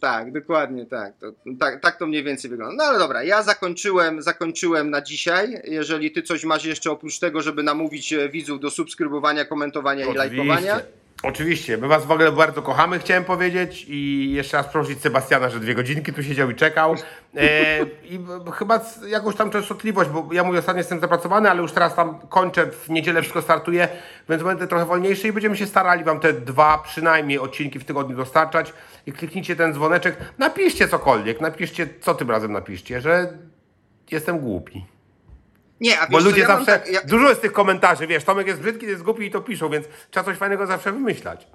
[0.00, 1.18] Tak, dokładnie tak.
[1.18, 1.80] To, tak.
[1.80, 2.74] Tak to mniej więcej wygląda.
[2.76, 5.62] No ale dobra, ja zakończyłem, zakończyłem na dzisiaj.
[5.64, 10.14] Jeżeli ty coś masz jeszcze oprócz tego, żeby namówić e, widzów do subskrybowania, komentowania i
[10.14, 10.80] lajkowania.
[11.24, 15.60] Oczywiście, my was w ogóle bardzo kochamy, chciałem powiedzieć i jeszcze raz prosić Sebastiana, że
[15.60, 16.94] dwie godzinki tu siedział i czekał.
[17.36, 18.20] E, I
[18.52, 22.66] chyba jakąś tam częstotliwość, bo ja mówię, ostatnio jestem zapracowany, ale już teraz tam kończę,
[22.66, 23.88] w niedzielę wszystko startuje,
[24.28, 28.16] więc będę trochę wolniejszy i będziemy się starali wam te dwa przynajmniej odcinki w tygodniu
[28.16, 28.72] dostarczać
[29.06, 33.38] i kliknijcie ten dzwoneczek, napiszcie cokolwiek, napiszcie, co tym razem napiszcie, że
[34.10, 34.93] jestem głupi.
[35.80, 38.46] Nie, a Bo wiesz ludzie ja zawsze, tak, ja, dużo jest tych komentarzy, wiesz, Tomek
[38.46, 41.46] jest brzydki, jest głupi i to piszą, więc trzeba coś fajnego zawsze wymyślać.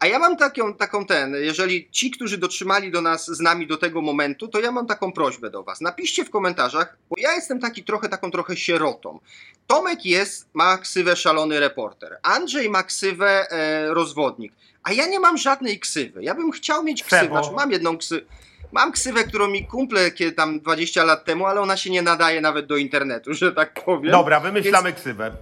[0.00, 3.76] A ja mam taką, taką ten, jeżeli ci, którzy dotrzymali do nas z nami do
[3.76, 5.80] tego momentu, to ja mam taką prośbę do was.
[5.80, 9.20] Napiszcie w komentarzach, bo ja jestem taki trochę taką trochę sierotą.
[9.66, 12.18] Tomek jest, ma ksywę szalony reporter.
[12.22, 14.52] Andrzej ma ksywę e, rozwodnik.
[14.82, 16.22] A ja nie mam żadnej ksywy.
[16.22, 17.26] Ja bym chciał mieć ksywę.
[17.26, 18.26] Znaczy, mam jedną ksywę.
[18.72, 22.40] Mam ksywę, którą mi kumple kiedy tam 20 lat temu, ale ona się nie nadaje
[22.40, 24.12] nawet do internetu, że tak powiem.
[24.12, 25.32] Dobra, wymyślamy ksywę.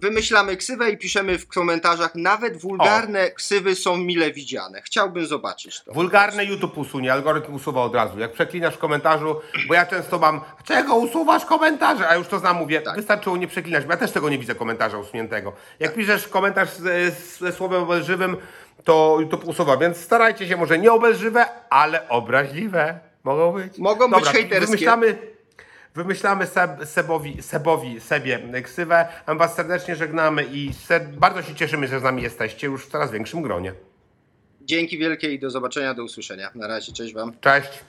[0.00, 4.82] Wymyślamy ksywę i piszemy w komentarzach, nawet wulgarne ksywy są mile widziane.
[4.82, 5.92] Chciałbym zobaczyć to.
[5.92, 8.18] Wulgarne YouTube usunie, algorytm usuwa od razu.
[8.18, 12.08] Jak przeklinasz w komentarzu, bo ja często mam, czego usuwasz komentarze?
[12.08, 12.96] A już to znam, mówię, Tak.
[12.96, 15.52] wystarczyło nie przeklinać, bo ja też tego nie widzę komentarza usuniętego.
[15.80, 18.36] Jak piszesz komentarz ze, ze słowem obelżywym,
[18.84, 23.78] to YouTube usuwa, więc starajcie się, może nie obelżywe, ale obraźliwe mogą być.
[23.78, 24.66] Mogą być Dobra, hejterskie.
[24.66, 25.18] Wymyślamy,
[25.94, 31.54] Wymyślamy Seb, Sebowi, Sebowi, Sebie ksywę, a my was serdecznie żegnamy i ser, bardzo się
[31.54, 33.72] cieszymy, że z nami jesteście już w coraz większym gronie.
[34.60, 36.50] Dzięki wielkie i do zobaczenia, do usłyszenia.
[36.54, 37.32] Na razie, cześć Wam.
[37.40, 37.84] Cześć!